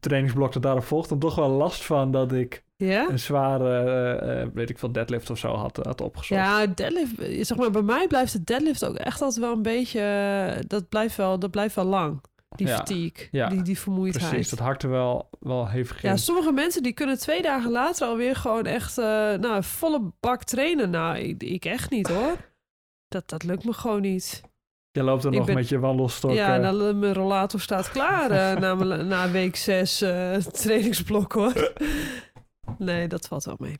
[0.00, 3.08] trainingsblok dat daarop volgt, dan toch wel last van dat ik Ja?
[3.08, 3.78] een zware,
[4.20, 6.40] eh, eh, weet ik veel, deadlift of zo had, had opgezocht.
[6.40, 9.62] Ja, deadlift, eh, zeg maar, bij mij blijft de deadlift ook echt altijd wel een
[9.62, 10.00] beetje...
[10.56, 14.28] eh, Dat blijft wel, dat blijft wel lang, die Ja, fatigue, ja, die, die vermoeidheid.
[14.28, 16.10] Precies, dat hakte wel, wel hevig in.
[16.10, 19.04] Ja, sommige mensen die kunnen twee dagen later alweer gewoon echt eh,
[19.34, 20.90] nou, volle bak trainen.
[20.90, 22.36] Nou, ik, ik echt niet hoor.
[23.08, 24.40] Dat, dat lukt me gewoon niet.
[24.90, 26.30] Je loopt er ik nog ben- met je wandelstok.
[26.30, 31.72] ja, eh, dan, mijn rollator staat klaar eh, na, na week zes eh, trainingsblok hoor.
[32.78, 33.78] Nee, dat valt wel mee.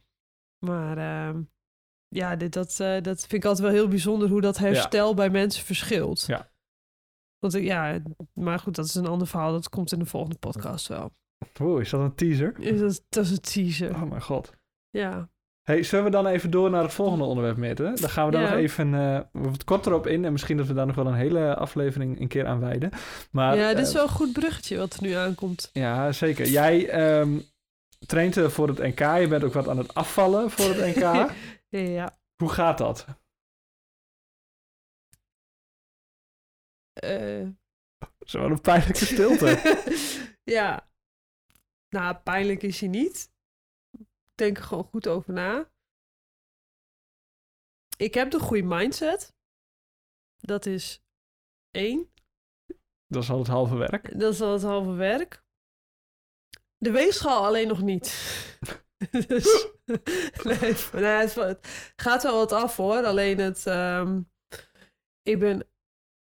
[0.66, 1.42] Maar ehm,
[2.08, 5.64] ja, dit, dat, dat vind ik altijd wel heel bijzonder hoe dat herstel bij mensen
[5.64, 6.24] verschilt.
[6.26, 6.50] Ja.
[7.38, 8.02] Want ja,
[8.32, 9.52] maar goed, dat is een ander verhaal.
[9.52, 11.12] Dat komt in de volgende podcast wel.
[11.60, 12.58] Oeh, is dat een teaser?
[12.58, 13.94] Is Dat, dat is een teaser.
[13.94, 14.52] Oh mijn god.
[14.90, 15.30] Ja.
[15.68, 17.92] Hey, zullen we dan even door naar het volgende onderwerp, Mitte?
[17.94, 18.48] Dan gaan we daar Ja.
[18.50, 20.24] nog even eh, wat korter op in.
[20.24, 22.90] En misschien dat we daar nog wel een hele aflevering een keer aan wijden.
[23.30, 25.70] Maar, ja, dit is eh, wel een goed bruggetje wat er nu aankomt.
[25.72, 26.46] Ja, zeker.
[26.46, 27.38] Jij ehm,
[28.06, 28.98] traint eh, voor het NK.
[28.98, 31.30] Je bent ook wat aan het afvallen voor het NK.
[31.70, 32.18] Ja.
[32.36, 33.06] Hoe gaat dat?
[36.92, 37.46] eh.
[38.18, 39.76] Zo een pijnlijke stilte.
[40.56, 40.88] ja.
[41.88, 43.30] Nou, pijnlijk is hij niet.
[44.38, 45.70] Denk er gewoon goed over na.
[47.96, 49.36] Ik heb de goede mindset.
[50.36, 51.02] Dat is
[51.70, 52.12] één.
[53.06, 54.18] dat is al het halve werk.
[54.18, 55.44] Dat is al het halve werk.
[56.76, 58.06] De weegschaal alleen nog niet.
[59.28, 59.68] dus,
[60.42, 60.58] nee,
[60.92, 63.04] nee, het, het gaat wel wat af hoor.
[63.04, 63.66] Alleen het.
[63.66, 64.22] ehm,
[65.22, 65.68] ik ben.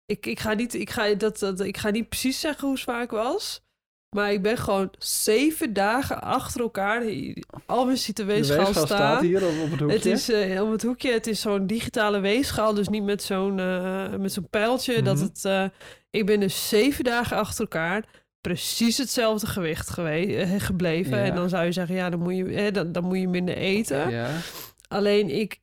[0.05, 3.03] Ik, ik, ga niet, ik, ga, dat, dat, ik ga niet precies zeggen hoe zwaar
[3.03, 3.69] ik was.
[4.17, 7.03] Maar ik ben gewoon zeven dagen achter elkaar.
[7.67, 8.87] Alweer ziet de weegschaal, staan.
[8.87, 9.97] staat hier op, op het hoekje.
[9.97, 13.59] Het is eh, op het hoekje, het is zo'n digitale weegschaal, dus niet met zo'n
[13.59, 15.03] eh, met zo'n pijltje.
[15.03, 15.25] Dat Mhm.
[15.25, 15.65] het, eh,
[16.11, 18.05] ik ben dus zeven dagen achter elkaar
[18.41, 21.17] precies hetzelfde gewicht gewe- eh, gebleven.
[21.19, 21.25] Ja.
[21.25, 23.57] En dan zou je zeggen, ja, dan moet je, hè, dan, dan moet je minder
[23.57, 24.11] eten.
[24.11, 24.31] Ja.
[24.89, 25.61] Alleen ik,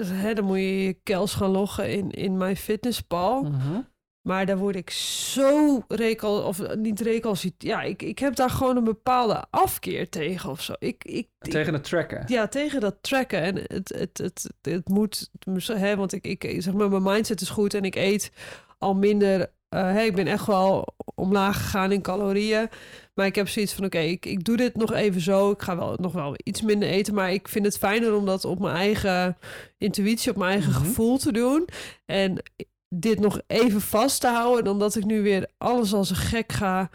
[0.00, 3.42] hè, dan moet je je kels gaan loggen in, in mijn fitnesspal.
[3.42, 3.80] Mhm.
[4.28, 7.52] Maar daar word ik zo recal, of eh, niet recalcit.
[7.58, 10.72] Ja, ik, ik heb daar gewoon een bepaalde afkeer tegen of zo.
[10.78, 12.22] Ik, ik, Tegen het tracken.
[12.26, 13.40] ja, tegen dat tracken.
[13.42, 15.30] En het, het, het, het, moet,
[15.66, 18.30] hè, want ik, ik zeg maar, mijn mindset is goed en ik eet
[18.78, 19.40] al minder.
[19.68, 22.68] eh, hè, ik ben echt wel omlaag gegaan in calorieën.
[23.14, 25.50] Maar ik heb zoiets van: oké, ik, ik doe dit nog even zo.
[25.50, 27.14] Ik ga wel nog wel iets minder eten.
[27.14, 29.36] Maar ik vind het fijner om dat op mijn eigen
[29.78, 30.78] intuïtie, op mijn eigen Mhm.
[30.80, 31.68] gevoel te doen.
[32.06, 32.42] En
[32.88, 34.64] dit nog even vast te houden.
[34.64, 36.90] Dan dat ik nu weer alles als een gek ga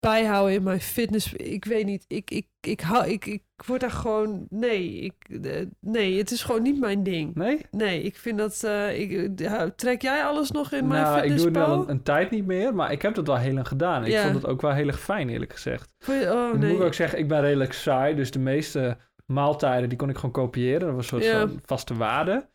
[0.00, 1.32] bijhouden in mijn fitness.
[1.32, 2.04] Ik weet niet.
[2.08, 4.46] Ik, ik, ik, hou, ik, ik word daar gewoon.
[4.50, 7.34] Nee, ik, eh, nee, het is gewoon niet mijn ding.
[7.34, 7.66] Nee?
[7.70, 8.62] Nee, ik vind dat.
[8.64, 11.90] eh, ik, eh, trek jij alles nog in mijn nou, ik doe het al een,
[11.90, 14.04] een tijd niet meer, maar ik heb dat wel heel lang gedaan.
[14.04, 14.22] Ik Ja.
[14.22, 15.92] vond het ook wel heel erg fijn, eerlijk gezegd.
[16.06, 16.70] Je- oh nee.
[16.70, 20.16] moet ik ook zeggen, ik ben redelijk saai, dus de meeste maaltijden die kon ik
[20.16, 20.80] gewoon kopiëren.
[20.80, 21.40] Dat was een soort Ja.
[21.40, 22.48] van vaste waarde.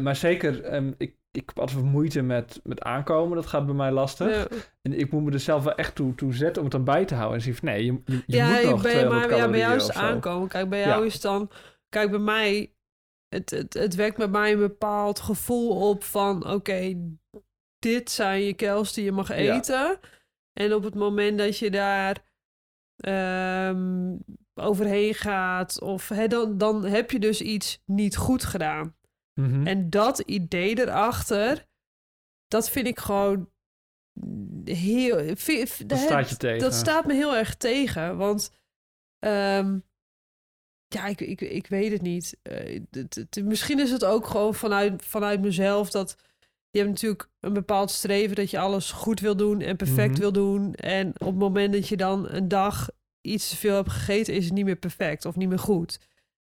[0.00, 3.36] Maar zeker, ehm, ik, ik heb altijd moeite met, met aankomen.
[3.36, 4.36] Dat gaat bij mij lastig.
[4.50, 4.56] Ja.
[4.82, 7.04] En ik moet me er zelf wel echt toe, toe zetten om het dan bij
[7.04, 7.36] te houden.
[7.36, 9.58] En zie van, nee, je, je, je ja, moet nog bij, 200 maar, ja, bij
[9.58, 10.48] jou is het aankomen.
[10.48, 11.06] Kijk, bij jou Ja.
[11.06, 11.50] is het dan...
[11.88, 12.74] Kijk, bij mij...
[13.28, 16.50] Het, het, het wekt bij mij een bepaald gevoel op van...
[16.50, 16.96] Oké,
[17.78, 19.98] dit zijn je kels die je mag eten.
[20.52, 22.24] En op het moment dat je daar
[22.96, 24.16] ehm,
[24.54, 25.80] overheen gaat...
[25.80, 28.94] Of, hè, dan, dan heb je dus iets niet goed gedaan.
[29.34, 29.66] Mhm.
[29.66, 31.66] En dat idee erachter...
[32.46, 33.50] Dat vind ik gewoon
[34.64, 35.16] heel...
[35.86, 36.58] dat staat je tegen.
[36.58, 38.50] dat staat me heel erg tegen, want
[39.18, 39.78] ehm,
[40.86, 42.36] ja, ik, ik, ik weet het niet.
[42.42, 42.80] Eh,
[43.44, 46.16] misschien is het ook gewoon vanuit, vanuit mezelf dat
[46.70, 50.20] je hebt natuurlijk een bepaald streven dat je alles goed wil doen en perfect Mhm.
[50.20, 50.74] wil doen.
[50.74, 52.88] En op het moment dat je dan een dag
[53.20, 56.00] iets te veel hebt gegeten, is het niet meer perfect of niet meer goed.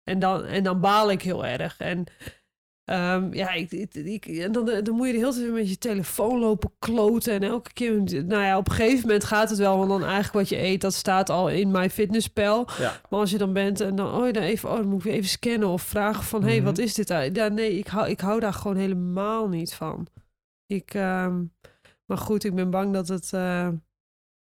[0.04, 1.78] En dan, en dan baal ik heel erg.
[1.80, 2.04] En
[2.86, 6.40] Ehm, ja, ik, ik, en dan, dan moet je de hele tijd met je telefoon
[6.40, 7.34] lopen kloten.
[7.34, 9.78] En elke keer, nou ja, op een gegeven moment gaat het wel.
[9.78, 12.68] Want dan eigenlijk wat je eet, dat staat al in mijn fitnesspel.
[12.78, 13.02] Ja.
[13.10, 15.30] Maar als je dan bent en dan, oh, dan, even, oh, dan moet ik even
[15.30, 16.66] scannen of vragen van, hé, hey, Mhm.
[16.66, 17.12] wat is dit?
[17.12, 17.36] uit?
[17.36, 20.08] Ja, nee, ik hou, ik hou daar gewoon helemaal niet van.
[20.68, 21.44] Ik, ehm,
[22.06, 23.68] maar goed, ik ben bang dat het, eh,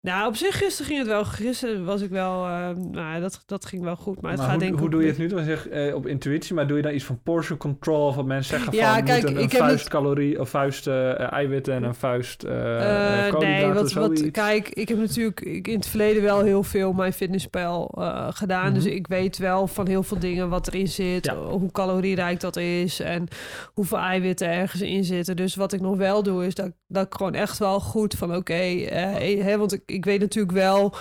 [0.07, 1.25] Nou, op zich gisteren ging het wel.
[1.25, 2.45] Gisteren was ik wel...
[2.47, 4.21] eh, nou, dat, dat ging wel goed.
[4.21, 5.27] Maar het Maar gaat hoe, denk ik hoe doe je het nu?
[5.27, 8.07] Dan zeg eh, op intuïtie, maar doe je dan iets van portion control?
[8.07, 10.41] Of wat mensen zeggen Ja, van kijk, moet een, een ik heb het- vuist calorie
[10.41, 14.89] of vuist eh, eiwitten en een vuist eh Eh, eh, nee, wat, wat, kijk, ik
[14.89, 18.75] heb natuurlijk ik, in het verleden wel heel veel mijn fitnesspel eh, gedaan.
[18.75, 18.93] Dus Mhm.
[18.95, 21.35] ik weet wel van heel veel dingen wat erin zit, Ja.
[21.37, 23.29] hoe calorierijk dat is en
[23.75, 25.37] hoeveel eiwitten ergens in zitten.
[25.37, 28.35] Dus wat ik nog wel doe, is dat, dat ik gewoon echt wel goed van
[28.37, 30.95] oké, eh, hè, want ik, ik weet natuurlijk wel.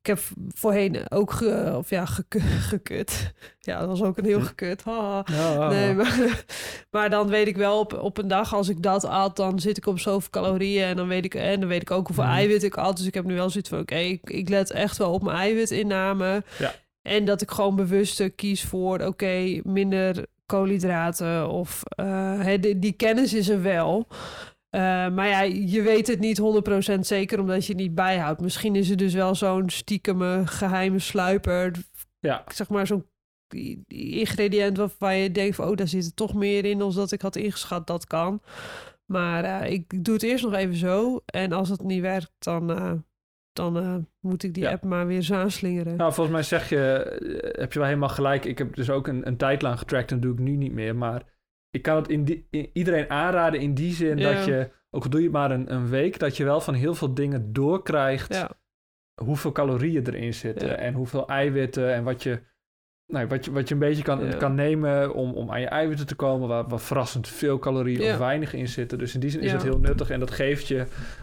[0.00, 0.18] Ik heb
[0.54, 2.40] voorheen ook ge, of ja, geku-
[2.70, 3.32] gekut.
[3.60, 4.82] Ja, dat was ook een heel gekut.
[4.84, 6.44] Ja, Nee, maar,
[6.90, 9.76] maar dan weet ik wel op, op een dag als ik dat at, dan zit
[9.76, 12.32] ik op zoveel calorieën en dan weet ik en dan weet ik ook hoeveel Mhm.
[12.34, 12.96] eiwit ik at.
[12.96, 15.36] Dus ik heb nu wel zoiets van oké, ik, ik let echt wel op mijn
[15.36, 16.42] eiwitinname.
[16.58, 16.74] Ja.
[17.02, 21.82] En dat ik gewoon bewust kies voor oké, minder koolhydraten of
[22.42, 24.06] hè, die, die kennis is er wel.
[24.72, 28.40] Eh, maar ja, je weet het niet 100% zeker omdat je het niet bijhoudt.
[28.40, 31.72] Misschien is er dus wel zo'n stiekeme geheime sluiper
[32.20, 32.44] ja.
[32.52, 33.06] zeg maar zo'n
[33.86, 37.22] ingrediënt waarvan je denkt van oh daar zit er toch meer in dan dat ik
[37.22, 38.42] had ingeschat dat kan
[39.06, 42.70] maar eh, ik doe het eerst nog even zo en als het niet werkt dan
[42.70, 42.92] eh,
[43.52, 44.70] dan moet ik die Ja.
[44.70, 46.76] app maar weer eens aanslingeren Nou, volgens mij zeg je,
[47.58, 48.44] heb je wel helemaal gelijk.
[48.44, 50.96] Ik heb dus ook een, een tijd lang getrackt en doe ik nu niet meer.
[50.96, 51.22] Maar
[51.72, 54.32] ik kan het in die, in- iedereen aanraden in die zin Ja.
[54.32, 56.74] dat je, ook al doe je het maar een, een week, dat je wel van
[56.74, 58.50] heel veel dingen doorkrijgt ja
[59.22, 60.74] hoeveel calorieën erin zitten Ja.
[60.74, 62.40] en hoeveel eiwitten en wat je,
[63.12, 66.06] nou, wat je, wat je een beetje kan, kan nemen om, om aan je eiwitten
[66.06, 68.98] te komen, waar, waar verrassend veel calorieën of weinig in zitten.
[68.98, 70.76] Dus in die zin is het heel nuttig en dat geeft je,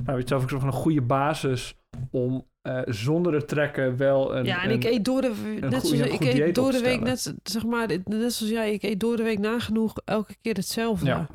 [0.04, 1.80] nou, weet je zelf ook nog een goede basis
[2.12, 4.46] om eh, zonder het trekken wel een...
[4.46, 7.34] ja en een- ik eet door de net zoals ik eet door de week net
[7.44, 11.28] zeg maar net zoals jij ik eet door de week nagenoeg elke keer hetzelfde Ja.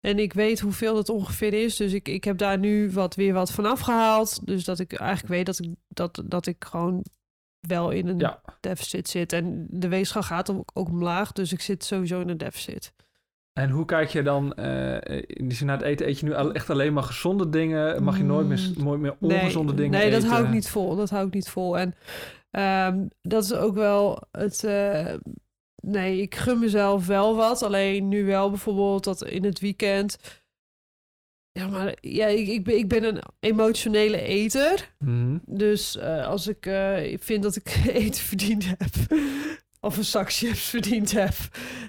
[0.00, 1.76] En ik weet hoeveel dat ongeveer is.
[1.76, 4.46] Dus ik, ik heb daar nu wat, weer wat van afgehaald.
[4.46, 7.04] Dus dat ik eigenlijk weet dat ik, dat, dat ik gewoon
[7.60, 8.40] wel in een Ja.
[8.60, 9.32] deficit zit.
[9.32, 11.32] En de weegschaal gaat ook, ook omlaag.
[11.32, 12.92] Dus ik zit sowieso in een deficit.
[13.58, 14.94] En hoe kijk je dan, eh,
[15.26, 18.02] in die zin na het eten, eet je nu echt alleen maar gezonde dingen?
[18.02, 20.30] Mag je nooit meer, Mm, nooit meer Nee, ongezonde dingen Nee, dat eten?
[20.30, 20.96] hou ik niet vol.
[20.96, 21.78] Dat hou ik niet vol.
[21.78, 21.94] En
[22.50, 24.64] ehm, dat is ook wel het...
[24.64, 25.14] eh,
[25.82, 27.62] nee, ik gun mezelf wel wat.
[27.62, 30.18] Alleen nu wel bijvoorbeeld dat in het weekend...
[31.52, 34.92] Ja, maar ja, ik, ik, ben, ik ben een emotionele eter.
[34.98, 35.38] Mhm.
[35.46, 38.94] Dus eh, als ik eh, vind dat ik eten verdiend heb,
[39.86, 41.34] of een zak chips verdiend heb,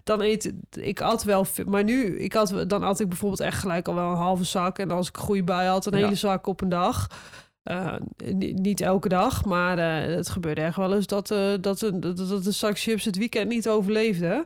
[0.03, 1.45] dan eet ik at wel.
[1.45, 1.65] veel.
[1.65, 4.79] Maar nu, ik had, dan at ik bijvoorbeeld echt gelijk al wel een halve zak.
[4.79, 6.03] En als ik een goede bui had, een Ja.
[6.03, 7.07] hele zak op een dag.
[7.63, 11.81] Eh, ni- niet elke dag, maar eh, het gebeurde echt wel eens dat, eh, dat,
[11.81, 14.45] een, dat, dat een zak chips het weekend niet overleefde.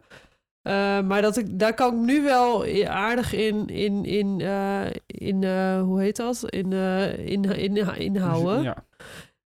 [1.07, 4.39] Maar dat ik, daar kan ik nu wel aardig in, in, in,
[5.07, 5.43] in
[5.79, 6.43] hoe heet dat?
[6.49, 8.61] In, eh, in, in, inhouden.
[8.63, 8.83] Ja.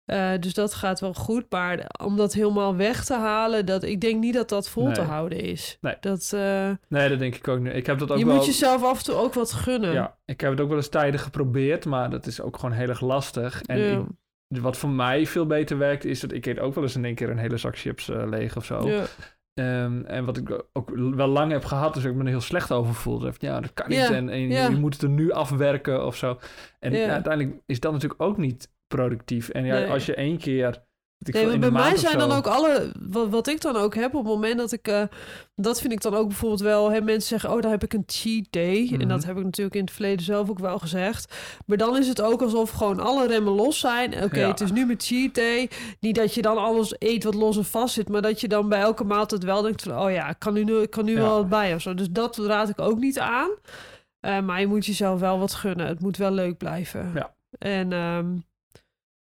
[0.04, 1.44] Eh, dus dat gaat wel goed.
[1.50, 5.00] Maar om dat helemaal weg te halen, dat, ik denk niet dat dat vol te
[5.00, 5.78] houden is.
[5.80, 5.96] Nee.
[6.00, 7.74] Dat, eh, Nee, dat denk ik ook niet.
[7.74, 8.34] Ik heb dat ook je wel...
[8.34, 9.92] moet jezelf af en toe ook wat gunnen.
[9.92, 12.88] Ja, ik heb het ook wel eens tijden geprobeerd, maar dat is ook gewoon heel
[12.88, 13.62] erg lastig.
[13.62, 13.98] En Ja.
[13.98, 17.04] ik- wat voor mij veel beter werkt, is dat ik eet ook wel eens in
[17.04, 18.88] één keer een hele zak chips eh, leeg of zo.
[18.88, 19.04] Ja.
[19.54, 22.72] Ehm, en wat ik ook wel lang heb gehad, dus ik me er heel slecht
[22.72, 23.32] over voelde.
[23.38, 26.38] Ja, dat kan niet en, je moet het er nu afwerken of zo.
[26.78, 29.48] En ja, uiteindelijk is dat natuurlijk ook niet productief.
[29.48, 29.90] En ja, Nee.
[29.90, 30.82] als je één keer...
[31.18, 34.14] ik Nee, veel, bij mij zijn dan ook alle, wat, wat ik dan ook heb
[34.14, 35.02] op het moment dat ik, eh,
[35.54, 38.02] dat vind ik dan ook bijvoorbeeld wel, hè, mensen zeggen, oh, daar heb ik een
[38.06, 38.88] cheat day.
[38.92, 39.08] En Mhm.
[39.08, 41.34] dat heb ik natuurlijk in het verleden zelf ook wel gezegd.
[41.66, 44.22] Maar dan is het ook alsof gewoon alle remmen los zijn.
[44.24, 44.48] Oké, Ja.
[44.48, 45.70] het is nu mijn cheat day.
[46.00, 48.68] Niet dat je dan alles eet wat los en vast zit, maar dat je dan
[48.68, 51.20] bij elke maaltijd wel denkt van, oh ja, ik kan nu, ik kan nu Ja.
[51.20, 51.94] wel wat bij of zo.
[51.94, 53.50] Dus dat raad ik ook niet aan.
[54.20, 55.86] Eh, maar je moet jezelf wel wat gunnen.
[55.86, 57.10] Het moet wel leuk blijven.
[57.14, 57.34] Ja.
[57.58, 58.26] En ehm,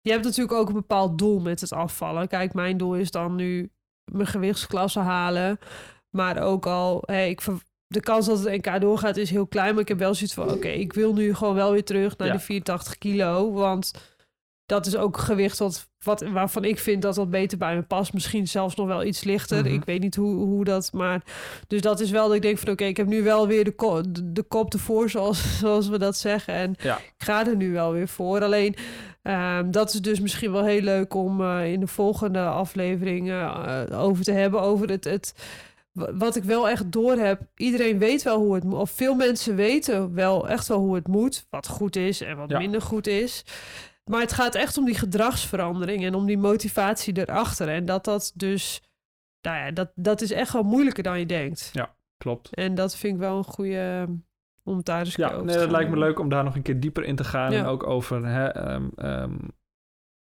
[0.04, 2.28] je hebt natuurlijk ook een bepaald doel met het afvallen.
[2.28, 3.70] Kijk, mijn doel is dan nu
[4.12, 5.58] mijn gewichtsklasse halen.
[6.10, 7.40] Maar ook al, hey, ik
[7.86, 9.72] de kans dat het NK doorgaat is heel klein.
[9.72, 12.26] Maar ik heb wel zoiets van, oké, ik wil nu gewoon wel weer terug naar
[12.28, 12.32] Ja.
[12.34, 13.52] de 84 kilo.
[13.52, 13.92] Want
[14.66, 18.12] dat is ook gewicht wat, wat, waarvan ik vind dat dat beter bij me past.
[18.12, 19.64] Misschien zelfs nog wel iets lichter.
[19.64, 19.74] Mhm.
[19.74, 21.22] Ik weet niet hoe, hoe dat, maar...
[21.66, 23.74] Dus dat is wel dat ik denk van, oké, ik heb nu wel weer de,
[23.74, 26.54] ko- de, de kop ervoor, zoals, zoals we dat zeggen.
[26.54, 26.98] En Ja.
[26.98, 28.42] ik ga er nu wel weer voor.
[28.42, 28.74] Alleen,
[29.24, 33.84] ehm, dat is dus misschien wel heel leuk om eh, in de volgende aflevering eh,
[33.92, 34.60] over te hebben.
[34.60, 35.34] Over het, het,
[35.92, 37.40] wa- wat ik wel echt door heb.
[37.56, 38.78] Iedereen weet wel hoe het moet.
[38.78, 41.46] Of veel mensen weten wel echt wel hoe het moet.
[41.50, 42.58] Wat goed is en wat Ja.
[42.58, 43.44] minder goed is.
[44.04, 47.68] Maar het gaat echt om die gedragsverandering en om die motivatie erachter.
[47.68, 48.82] En dat dat dus,
[49.40, 51.70] nou ja, dat, dat is echt wel moeilijker dan je denkt.
[52.16, 52.54] Klopt.
[52.54, 54.06] En dat vind ik wel een goede
[54.64, 56.44] om het daar eens een Ja, over nee, te dat lijkt me leuk om daar
[56.44, 57.52] nog een keer dieper in te gaan.
[57.52, 57.58] Ja.
[57.58, 59.36] En ook over hè, ehm,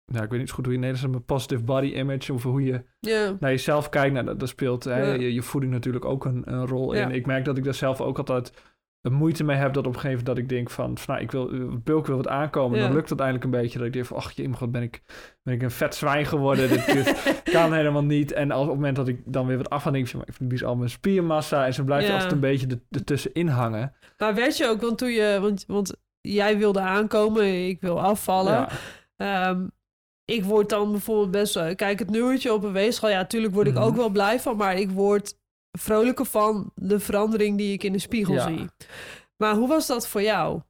[0.05, 2.43] nou, ik weet niet zo goed hoe je in Nederlands maar positive body image, of
[2.43, 3.35] hoe je Ja.
[3.39, 4.13] naar jezelf kijkt.
[4.13, 7.11] Nou, dat, dat speelt hè, je, je voeding natuurlijk ook een, een rol in.
[7.11, 8.72] Ik merk dat ik daar zelf ook altijd een
[9.11, 11.31] moeite mee heb dat op een gegeven moment dat ik denk van, van nou, ik
[11.31, 12.77] wil, eh, bulk wil wat aankomen.
[12.79, 12.85] Ja.
[12.85, 15.01] Dan lukt het eindelijk een beetje dat ik denk van, ach jee, god, ben ik,
[15.43, 16.69] ben ik een vet zwijn geworden.
[16.69, 18.31] dit, kan helemaal niet.
[18.31, 20.27] En als, op het moment dat ik dan weer wat af denk ik van, maar
[20.27, 21.65] ik verlies al mijn spiermassa.
[21.65, 22.15] En zo blijft je Ja.
[22.15, 23.93] altijd een beetje er- ertussenin hangen.
[24.17, 28.53] Maar werd je ook, want toen je, want, want jij wilde aankomen, ik wil afvallen.
[28.53, 28.69] Ja.
[29.15, 29.67] Ehm,
[30.25, 31.75] ik word dan bijvoorbeeld best wel...
[31.75, 33.83] Kijk, het nummertje op een weegschaal, ja, natuurlijk word ik Mhm.
[33.83, 34.57] ook wel blij van.
[34.57, 35.41] Maar ik word
[35.77, 38.47] vrolijker van de verandering die ik in de spiegel Ja.
[38.47, 38.65] zie.
[39.37, 40.61] Maar hoe was dat voor jou?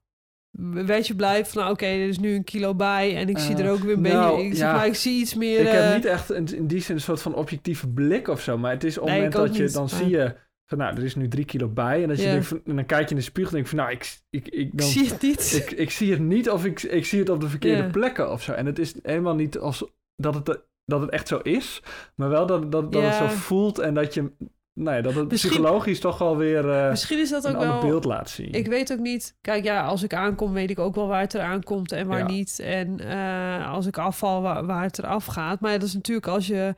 [0.86, 3.56] Werd je blij van, nou oké, er is nu een kilo bij en ik zie
[3.56, 4.48] Eh, er ook weer een nou, beetje...
[4.50, 4.74] Ik, zeg ja.
[4.76, 5.60] maar, ik zie iets meer...
[5.60, 8.42] Ik eh, heb niet echt een, in die zin een soort van objectieve blik of
[8.42, 8.58] zo.
[8.58, 10.36] Maar het is op het Nee, moment ik dat je dan zie je
[10.66, 12.02] van nou, er is nu drie kilo bij.
[12.04, 12.32] En, dat je Ja.
[12.32, 14.46] denkt van, en dan kijk je in de spiegel en denk van nou, ik, ik,
[14.48, 15.54] ik, ik dan, zie het niet.
[15.54, 18.42] ik, ik zie het niet of ik, ik zie het op de verkeerde plekken of
[18.44, 18.52] zo.
[18.52, 19.86] En het is helemaal niet als
[20.16, 21.82] dat het, dat het echt zo is.
[22.16, 24.32] Maar wel dat, dat, dat het zo voelt en dat je...
[24.74, 27.82] Ja, dat het Misschien- psychologisch toch wel weer eh, Misschien is dat ook wel...
[27.82, 28.52] beeld laat zien.
[28.52, 29.36] Ik weet ook niet.
[29.42, 32.20] Kijk, ja, als ik aankom, weet ik ook wel waar het eraan komt en waar
[32.20, 32.26] Ja.
[32.28, 32.60] niet.
[32.60, 35.60] En eh, als ik afval, waar, waar het eraf gaat.
[35.60, 36.76] Maar dat is natuurlijk als je.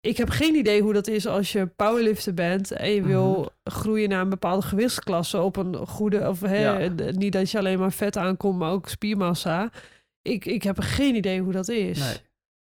[0.00, 3.30] Ik heb geen idee hoe dat is als je powerlifter bent en je wil
[3.64, 3.76] Mhm.
[3.76, 6.28] groeien naar een bepaalde gewichtsklasse op een goede.
[6.28, 6.88] Of hè, Ja.
[7.10, 9.70] niet dat je alleen maar vet aankomt, maar ook spiermassa.
[10.22, 11.98] Ik, ik heb geen idee hoe dat is.
[11.98, 12.16] Nee.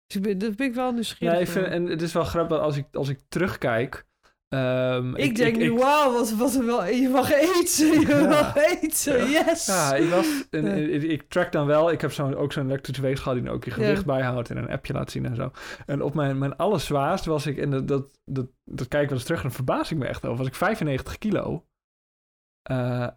[0.07, 1.35] Dus ik ben, dat ben ik wel nieuwsgierig.
[1.35, 4.05] Ja, ik vind, en het is wel grappig als ik, als ik terugkijk.
[4.49, 8.27] Ehm, ik, denk nu, ik- wauw, wat, wat wel, je mag eten, je Ja.
[8.27, 9.65] mag eten, yes.
[9.65, 10.47] Ja, ik was.
[10.49, 11.91] En, ik, ik track dan wel.
[11.91, 14.05] Ik heb zo'n ook zo'n elektrische weegschaal die dan ook je gewicht Ja.
[14.05, 15.51] bijhoudt en een appje laat zien en zo.
[15.85, 19.17] En op mijn, mijn allerzwaarst was ik, en dat, dat, dat, dat kijk ik wel
[19.17, 21.65] eens terug en dan verbaas ik me echt over, was ik 95 kilo.
[22.61, 23.07] Eh,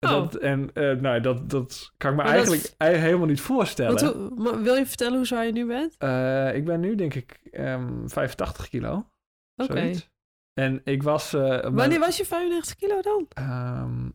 [0.00, 0.10] Oh.
[0.10, 4.32] dat, en eh, nou, dat, dat kan ik me Maar eigenlijk ei- helemaal niet voorstellen.
[4.42, 5.94] Maar wil je vertellen hoe zwaar je nu bent?
[5.98, 9.10] Eh, ik ben nu denk ik ehm 85 kilo.
[9.56, 9.92] Oké.
[10.58, 11.32] En ik was...
[11.34, 13.26] eh, Wanneer was je 95 kilo dan?
[13.28, 14.08] ehm,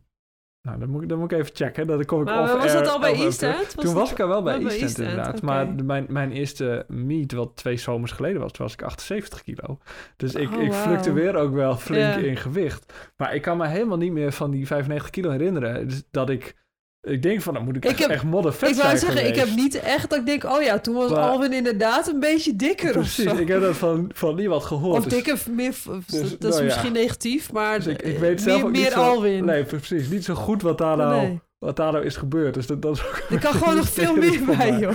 [0.62, 1.86] nou, dan moet, ik, dan moet ik even checken.
[1.86, 3.42] Dat kom ik Maar off was dat al bij East.
[3.42, 3.76] End?
[3.76, 5.42] Toen was ik al wel bij East End inderdaad.
[5.42, 9.78] Maar mijn, mijn eerste meet, wat twee zomers geleden was, toen was ik 78 kilo.
[10.16, 13.12] Dus ik, Oh, ik fluctueer ook wel flink in gewicht.
[13.16, 15.88] Maar ik kan me helemaal niet meer van die 95 kilo herinneren.
[15.88, 16.62] Dus dat ik...
[17.04, 19.26] Ik denk van, dan moet ik, Ik echt, heb- echt moddervet Ik wou zijn zeggen,
[19.28, 22.20] ik heb niet echt dat ik denk, oh ja, toen was Maar- Alvin inderdaad een
[22.20, 24.98] beetje dikker Precies, ik heb dat van, van niemand gehoord.
[24.98, 25.74] of dus- dikker, meer,
[26.06, 26.62] Dus, dat is nou ja.
[26.64, 29.44] misschien negatief, maar Dus ik, ik weet zelf meer, ook niet meer zo, Alvin.
[29.44, 30.08] Nee, precies.
[30.08, 31.40] Niet zo goed wat daar nou, Nee.
[31.58, 32.54] wat daar nou is gebeurd.
[32.54, 34.94] Dus dat, dat is ook Er kan gewoon nog veel meer bij, joh.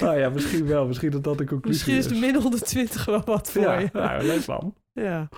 [0.00, 0.86] Nou ja, misschien wel.
[0.86, 3.88] Misschien dat dat de conclusie Misschien is de min 120 wel wat voor Ja, je.
[3.92, 4.74] nou, leuk man.
[4.92, 5.28] Ja.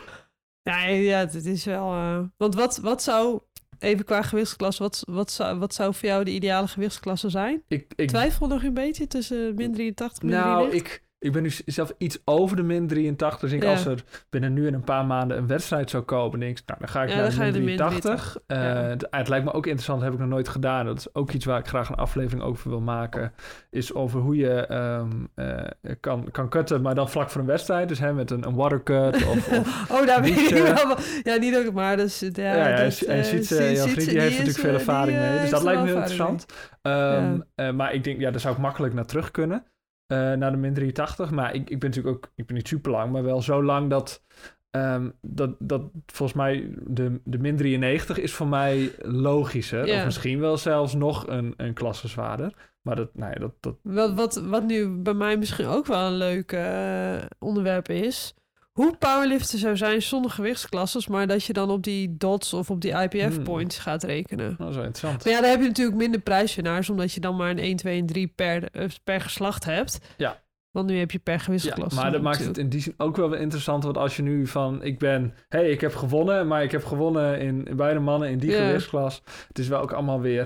[0.63, 1.93] Ja, ja, het is wel...
[1.93, 3.41] eh, Want wat, wat zou,
[3.83, 7.63] even qua gewichtsklasse, wat, wat, zou, wat zou voor jou de ideale gewichtsklasse zijn?
[7.69, 10.93] Ik, ik, Twijfel nog een beetje tussen min 83 en min nou, 93?
[10.93, 13.41] ik, ik ben nu zelf iets over de min 83.
[13.41, 13.71] Dus ik Ja.
[13.71, 16.79] als er binnen nu en een paar maanden een wedstrijd zou komen, denk ik, nou,
[16.81, 18.37] dan ga ik Ja, naar de min de min 83.
[18.47, 18.63] Eh, Ja.
[18.65, 20.87] het, het lijkt me ook interessant, dat heb ik nog nooit gedaan.
[20.87, 23.33] Dat is ook iets waar ik graag een aflevering over wil maken.
[23.71, 27.89] Is over hoe je ehm, eh, kan, kan cutten, maar dan vlak voor een wedstrijd.
[27.89, 30.97] Dus hè, met een, een watercut of, of Oh, daar weet ik eh, wel.
[31.23, 32.21] Ja, niet ook, maar dus...
[32.21, 33.07] Ja, Ja, en eh, ziet,
[33.47, 35.35] Siet- uh, die heeft is, natuurlijk veel eh, ervaring die, mee.
[35.37, 36.47] eh, Dus dat lijkt me heel interessant.
[36.83, 39.65] Ehm, eh, maar ik denk, ja, daar zou ik makkelijk naar terug kunnen.
[40.13, 41.31] Eh, naar de min 83.
[41.31, 43.91] Maar ik, ik ben natuurlijk ook, ik ben niet super lang, maar wel zo lang
[43.91, 44.25] dat,
[44.71, 49.87] ehm, dat, dat volgens mij de, de min 93 is voor mij logischer.
[49.87, 49.99] Ja.
[49.99, 52.71] Of misschien wel zelfs nog een, een klasse zwaarder.
[52.83, 56.07] Maar dat, nou ja, dat, dat, Wat, wat, wat nu bij mij misschien ook wel
[56.07, 58.35] een leuk eh, onderwerp is.
[58.73, 62.81] Hoe powerliften zou zijn zonder gewichtsklasses, maar dat je dan op die dots of op
[62.81, 63.03] die Hmm.
[63.03, 64.55] IPF-points gaat rekenen.
[64.59, 65.25] dat is wel interessant.
[65.25, 67.99] Maar ja, dan heb je natuurlijk minder prijswinnaars, omdat je dan maar een 1, 2
[68.01, 69.99] en 3 per, eh, per geslacht hebt.
[70.17, 70.43] Ja.
[70.71, 72.01] Want nu heb je per Ja, gewichtsklasse.
[72.01, 73.85] maar dat maakt het in die zin ook wel weer interessant.
[73.85, 76.85] Want als je nu van, ik ben, hé, hey, ik heb gewonnen, maar ik heb
[76.85, 78.67] gewonnen in, in beide mannen in die Ja.
[78.67, 79.23] gewichtsklas.
[79.49, 80.45] Het is wel ook allemaal weer,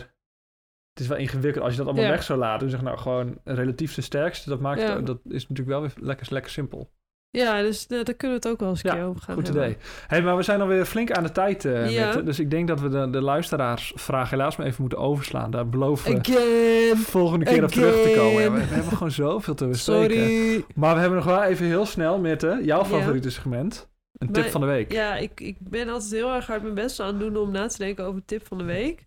[0.92, 1.64] het is wel ingewikkeld.
[1.64, 2.10] Als je dat allemaal Ja.
[2.10, 4.96] weg zou laten, dus zeg nou gewoon relatief de sterkste, dat maakt, Ja.
[4.96, 6.90] het, dat is natuurlijk wel weer lekker, lekker simpel.
[7.36, 9.34] Ja, dus eh, daar kunnen we het ook wel eens een Ja, keer over gaan
[9.34, 9.64] Goed hebben.
[9.64, 9.76] idee.
[10.06, 12.04] Hey, maar we zijn alweer flink aan de tijd, eh Ja.
[12.04, 12.22] Mette.
[12.22, 15.50] Dus ik denk dat we de, de luisteraarsvraag helaas maar even moeten overslaan.
[15.50, 16.96] Daar beloven we Again.
[16.96, 18.42] volgende keer op terug te komen.
[18.42, 20.16] Ja, we, hebben gewoon zoveel te bespreken.
[20.16, 20.64] Sorry.
[20.74, 23.88] Maar we hebben nog wel even heel snel, Mette, jouw favoriete segment.
[24.18, 24.92] Een tip van de week.
[24.92, 27.66] Ja, ik, ik ben altijd heel erg hard mijn best aan het doen om na
[27.66, 29.04] te denken over tip van de week.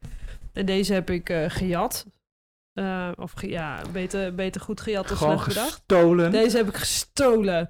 [0.53, 2.05] En deze heb ik eh, gejat.
[2.73, 5.69] Eh, of ja, beter, beter goed gejat dan Gewoon slecht bedacht.
[5.73, 6.31] gestolen.
[6.31, 7.69] Deze heb ik gestolen.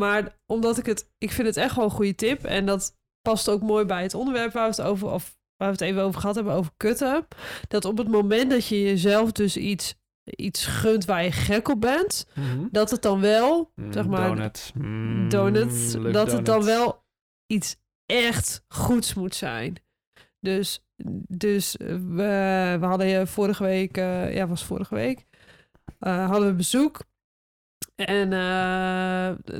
[0.00, 1.10] Maar omdat ik het...
[1.18, 2.44] Ik vind het echt wel een goede tip.
[2.44, 5.10] En dat past ook mooi bij het onderwerp waar we het over...
[5.10, 7.26] Of waar we het even over gehad hebben, over kutten.
[7.68, 9.98] Dat op het moment dat je jezelf dus iets
[10.36, 12.66] iets gunt waar je gek op bent, Mhm.
[12.70, 14.72] dat het dan wel, Mm, zeg maar, Donuts.
[14.72, 17.04] Mm, donuts, dat het dan wel
[17.46, 17.76] iets
[18.06, 19.74] echt goeds moet zijn.
[20.40, 20.84] Dus,
[21.28, 25.26] dus eh, we, we hadden vorige week, eh, ja, was vorige week,
[25.98, 27.00] eh, hadden we bezoek.
[28.06, 29.56] En eh,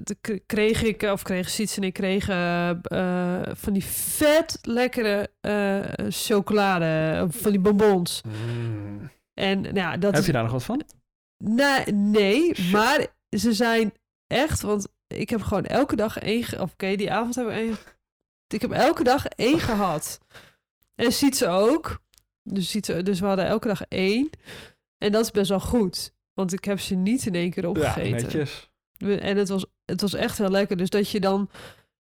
[0.47, 7.27] kreeg ik, of kreeg Siets en ik kregen eh, van die vet lekkere eh, chocolade,
[7.31, 8.21] van die bonbons.
[8.23, 9.11] Mm.
[9.35, 10.83] En nou ja, dat Heb je daar nog wat van?
[11.45, 13.93] Nee, nee maar ze zijn
[14.27, 17.77] echt, want ik heb gewoon elke dag één, of oké, die avond hebben we één,
[18.47, 20.21] ik heb elke dag één gehad.
[20.95, 22.01] En ziet ze ook.
[22.43, 24.31] Dus, ziet ze, dus we hadden elke dag één.
[24.99, 27.69] En dat is best wel goed, want ik heb ze niet in één keer Ja,
[27.69, 28.11] opgegeten.
[28.23, 28.71] netjes.
[28.97, 30.77] We- En het was, het was echt heel lekker.
[30.77, 31.51] Dus dat je dan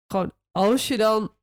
[0.06, 1.34] gewoon, als je dan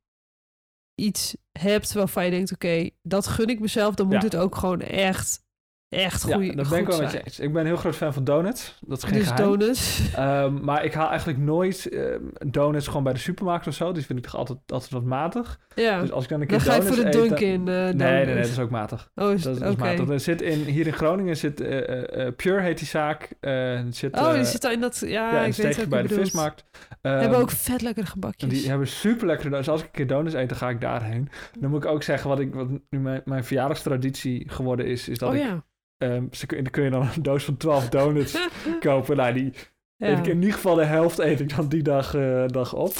[0.94, 4.20] iets hebt waarvan je denkt, oké, dat gun ik mezelf, dan moet Ja.
[4.22, 5.44] het ook gewoon echt,
[5.88, 7.22] echt Ja, goeie, dat ben ik goed wel met je zijn.
[7.24, 7.38] eens.
[7.40, 8.78] Ik ben een heel groot fan van donuts.
[8.86, 9.48] Dat is geen Dus geheim.
[9.48, 10.12] donuts.
[10.14, 13.92] Ehm, maar ik haal eigenlijk nooit ehm, donuts gewoon bij de supermarkt of zo.
[13.92, 15.58] Die vind ik toch altijd, altijd wat matig.
[15.74, 17.92] Ja, Dus als ik dan een keer dan ga je voor de Dunkin' eh Nee,
[17.94, 19.10] nee, nee, dat is ook matig.
[19.14, 19.76] Oh, is Dat is, het?
[19.78, 20.08] matig.
[20.08, 23.28] Er zit in, hier in Groningen zit eh, Pure heet die zaak.
[23.40, 25.02] Het zit, Oh, die zit daar in dat...
[25.06, 26.26] Ja, ja, ik weet wat bij de bedoelt.
[26.26, 26.64] vismarkt.
[27.02, 28.50] We hebben Ehm, ook vet lekkere gebakjes.
[28.50, 29.68] Die hebben super lekkere donuts.
[29.68, 31.28] Als ik een keer donuts eet, dan ga ik daarheen.
[31.60, 35.18] Dan moet ik ook zeggen, wat, ik, wat nu mijn, mijn verjaardagstraditie geworden is, is
[35.18, 35.42] dat oh ik...
[35.42, 35.64] ja.
[35.98, 38.48] Ehm, ze dan kun je dan een doos van 12 donuts
[38.80, 39.16] kopen.
[39.16, 39.52] Nou, die
[39.96, 40.06] ja.
[40.08, 42.92] eet ik in ieder geval de helft eet ik dan die dag, eh, dag op.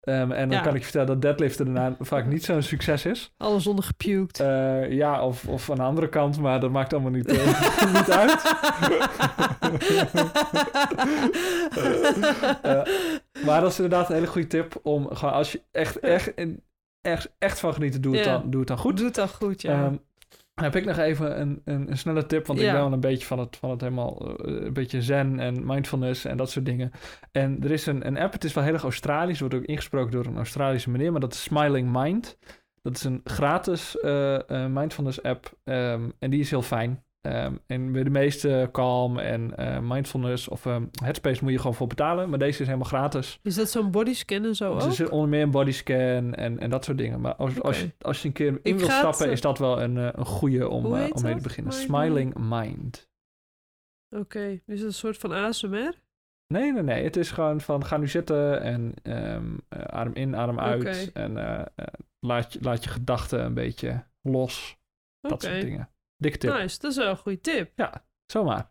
[0.00, 0.60] Ehm, en dan Ja.
[0.62, 3.34] kan ik je vertellen dat deadliften daarna vaak niet zo'n succes is.
[3.36, 4.40] Alles ondergepuked.
[4.40, 8.10] Eh, ja, of, of aan de andere kant, maar dat maakt allemaal niet, eh, niet
[8.10, 8.42] uit.
[13.44, 16.32] Maar dat is inderdaad een hele goede tip om gewoon als je echt, echt,
[17.00, 18.32] echt, echt van genieten, doe het, Ja.
[18.38, 18.96] dan, doe het dan goed.
[18.96, 19.72] Doe het dan goed, ja.
[19.84, 19.94] Ehm,
[20.60, 23.26] heb ik nog even een, een, een snelle tip, want ik ben wel een beetje
[23.26, 26.90] van het, van het helemaal, eh, een beetje zen en mindfulness en dat soort dingen.
[27.32, 30.12] En er is een, een app, het is wel heel erg Australisch, wordt ook ingesproken
[30.12, 32.38] door een Australische meneer, maar dat is Smiling Mind.
[32.82, 37.04] Dat is een gratis eh, eh, mindfulness app ehm, en die is heel fijn.
[37.20, 41.74] Ehm, en bij de meeste calm en eh, mindfulness of ehm, headspace moet je gewoon
[41.74, 43.38] voor betalen, maar deze is helemaal gratis.
[43.42, 44.88] Is dat zo'n bodyscan en zo Dus ook?
[44.88, 47.20] er zit onder meer een bodyscan en, en dat soort dingen.
[47.20, 49.58] Maar als, als, je, als je een keer in wil het, stappen, eh, is dat
[49.58, 51.42] wel een, eh, een goede om, om mee te dat?
[51.42, 51.72] beginnen.
[51.72, 53.08] Mind- Smiling Mind.
[54.16, 55.94] Oké, is het een soort van ASMR?
[56.46, 57.04] Nee, nee, nee.
[57.04, 61.10] Het is gewoon van ga nu zitten en ehm, eh, adem in, adem uit.
[61.12, 61.32] En
[62.20, 64.76] laat, je, laat je gedachten een beetje los.
[65.20, 65.88] Dat soort dingen.
[66.18, 66.52] Dikke tip.
[66.52, 66.78] nice.
[66.80, 67.70] Dat is wel een goede tip.
[68.26, 68.70] Zomaar.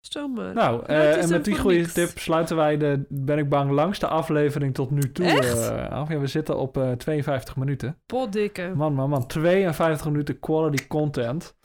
[0.00, 0.54] Zomaar.
[0.54, 1.92] Nou, Ja, eh, en met die goede niks.
[1.92, 5.68] tip sluiten wij de, ben ik bang, langste aflevering tot nu toe Echt?
[5.70, 6.08] eh, af.
[6.08, 7.98] Ja, we zitten op eh 52 minuten.
[8.06, 8.72] Potdikke.
[8.74, 9.26] Man, man, man.
[9.26, 11.56] 52 minuten quality content.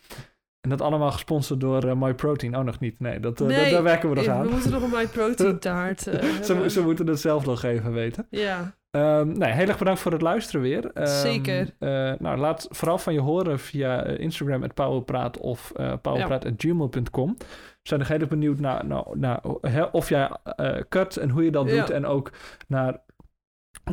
[0.61, 2.57] En dat allemaal gesponsord door MyProtein.
[2.57, 2.99] Oh, nog niet.
[2.99, 4.43] Nee, dat, Nee, dat- daar werken we nog Eh, aan.
[4.45, 8.27] We moeten nog een My Protein taart Ze, ze moeten het zelf nog even weten.
[8.29, 10.91] Ja, Ehm, nee, heel erg bedankt voor het luisteren weer.
[10.93, 11.73] Ehm, Zeker.
[11.79, 11.89] eh,
[12.19, 17.35] nou, laat vooral van je horen via eh, Instagram, het Powerpraat of eh powerpraat.gmail.com.
[17.37, 17.45] We
[17.89, 21.43] zijn nog heel erg benieuwd naar, naar, naar hè, of jij eh cut en hoe
[21.43, 21.79] je dat Ja.
[21.79, 21.89] doet.
[21.89, 22.31] En ook
[22.67, 22.99] naar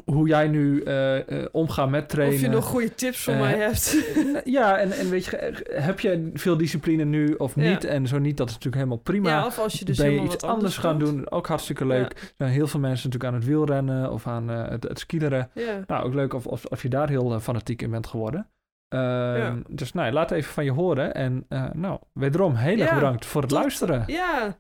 [0.05, 2.35] hoe jij nu eh, eh, omgaat met trainen.
[2.37, 3.97] of je nog goede tips voor Eh, mij hebt.
[4.45, 7.71] Ja, en, en weet je, heb je veel discipline nu of Ja.
[7.71, 7.85] niet?
[7.85, 9.29] En zo niet, dat is natuurlijk helemaal prima.
[9.31, 11.09] ja, of als je dus ben je iets wat anders gaan doet.
[11.09, 12.11] doen, ook hartstikke leuk.
[12.13, 15.51] Er zijn heel veel mensen natuurlijk aan het wielrennen of aan het, het skileren.
[15.55, 15.85] Ja.
[15.87, 18.49] Nou, ook leuk of, of, of je daar heel fanatiek in bent geworden.
[18.89, 19.03] Ehm,
[19.37, 19.57] Ja.
[19.69, 21.15] Dus nou, laat even van je horen.
[21.15, 24.03] En nou, wederom heel erg bedankt voor het tot- luisteren.
[24.07, 24.55] ja, Tot,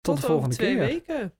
[0.00, 0.84] tot, de volgende twee keer.
[0.86, 1.32] weken.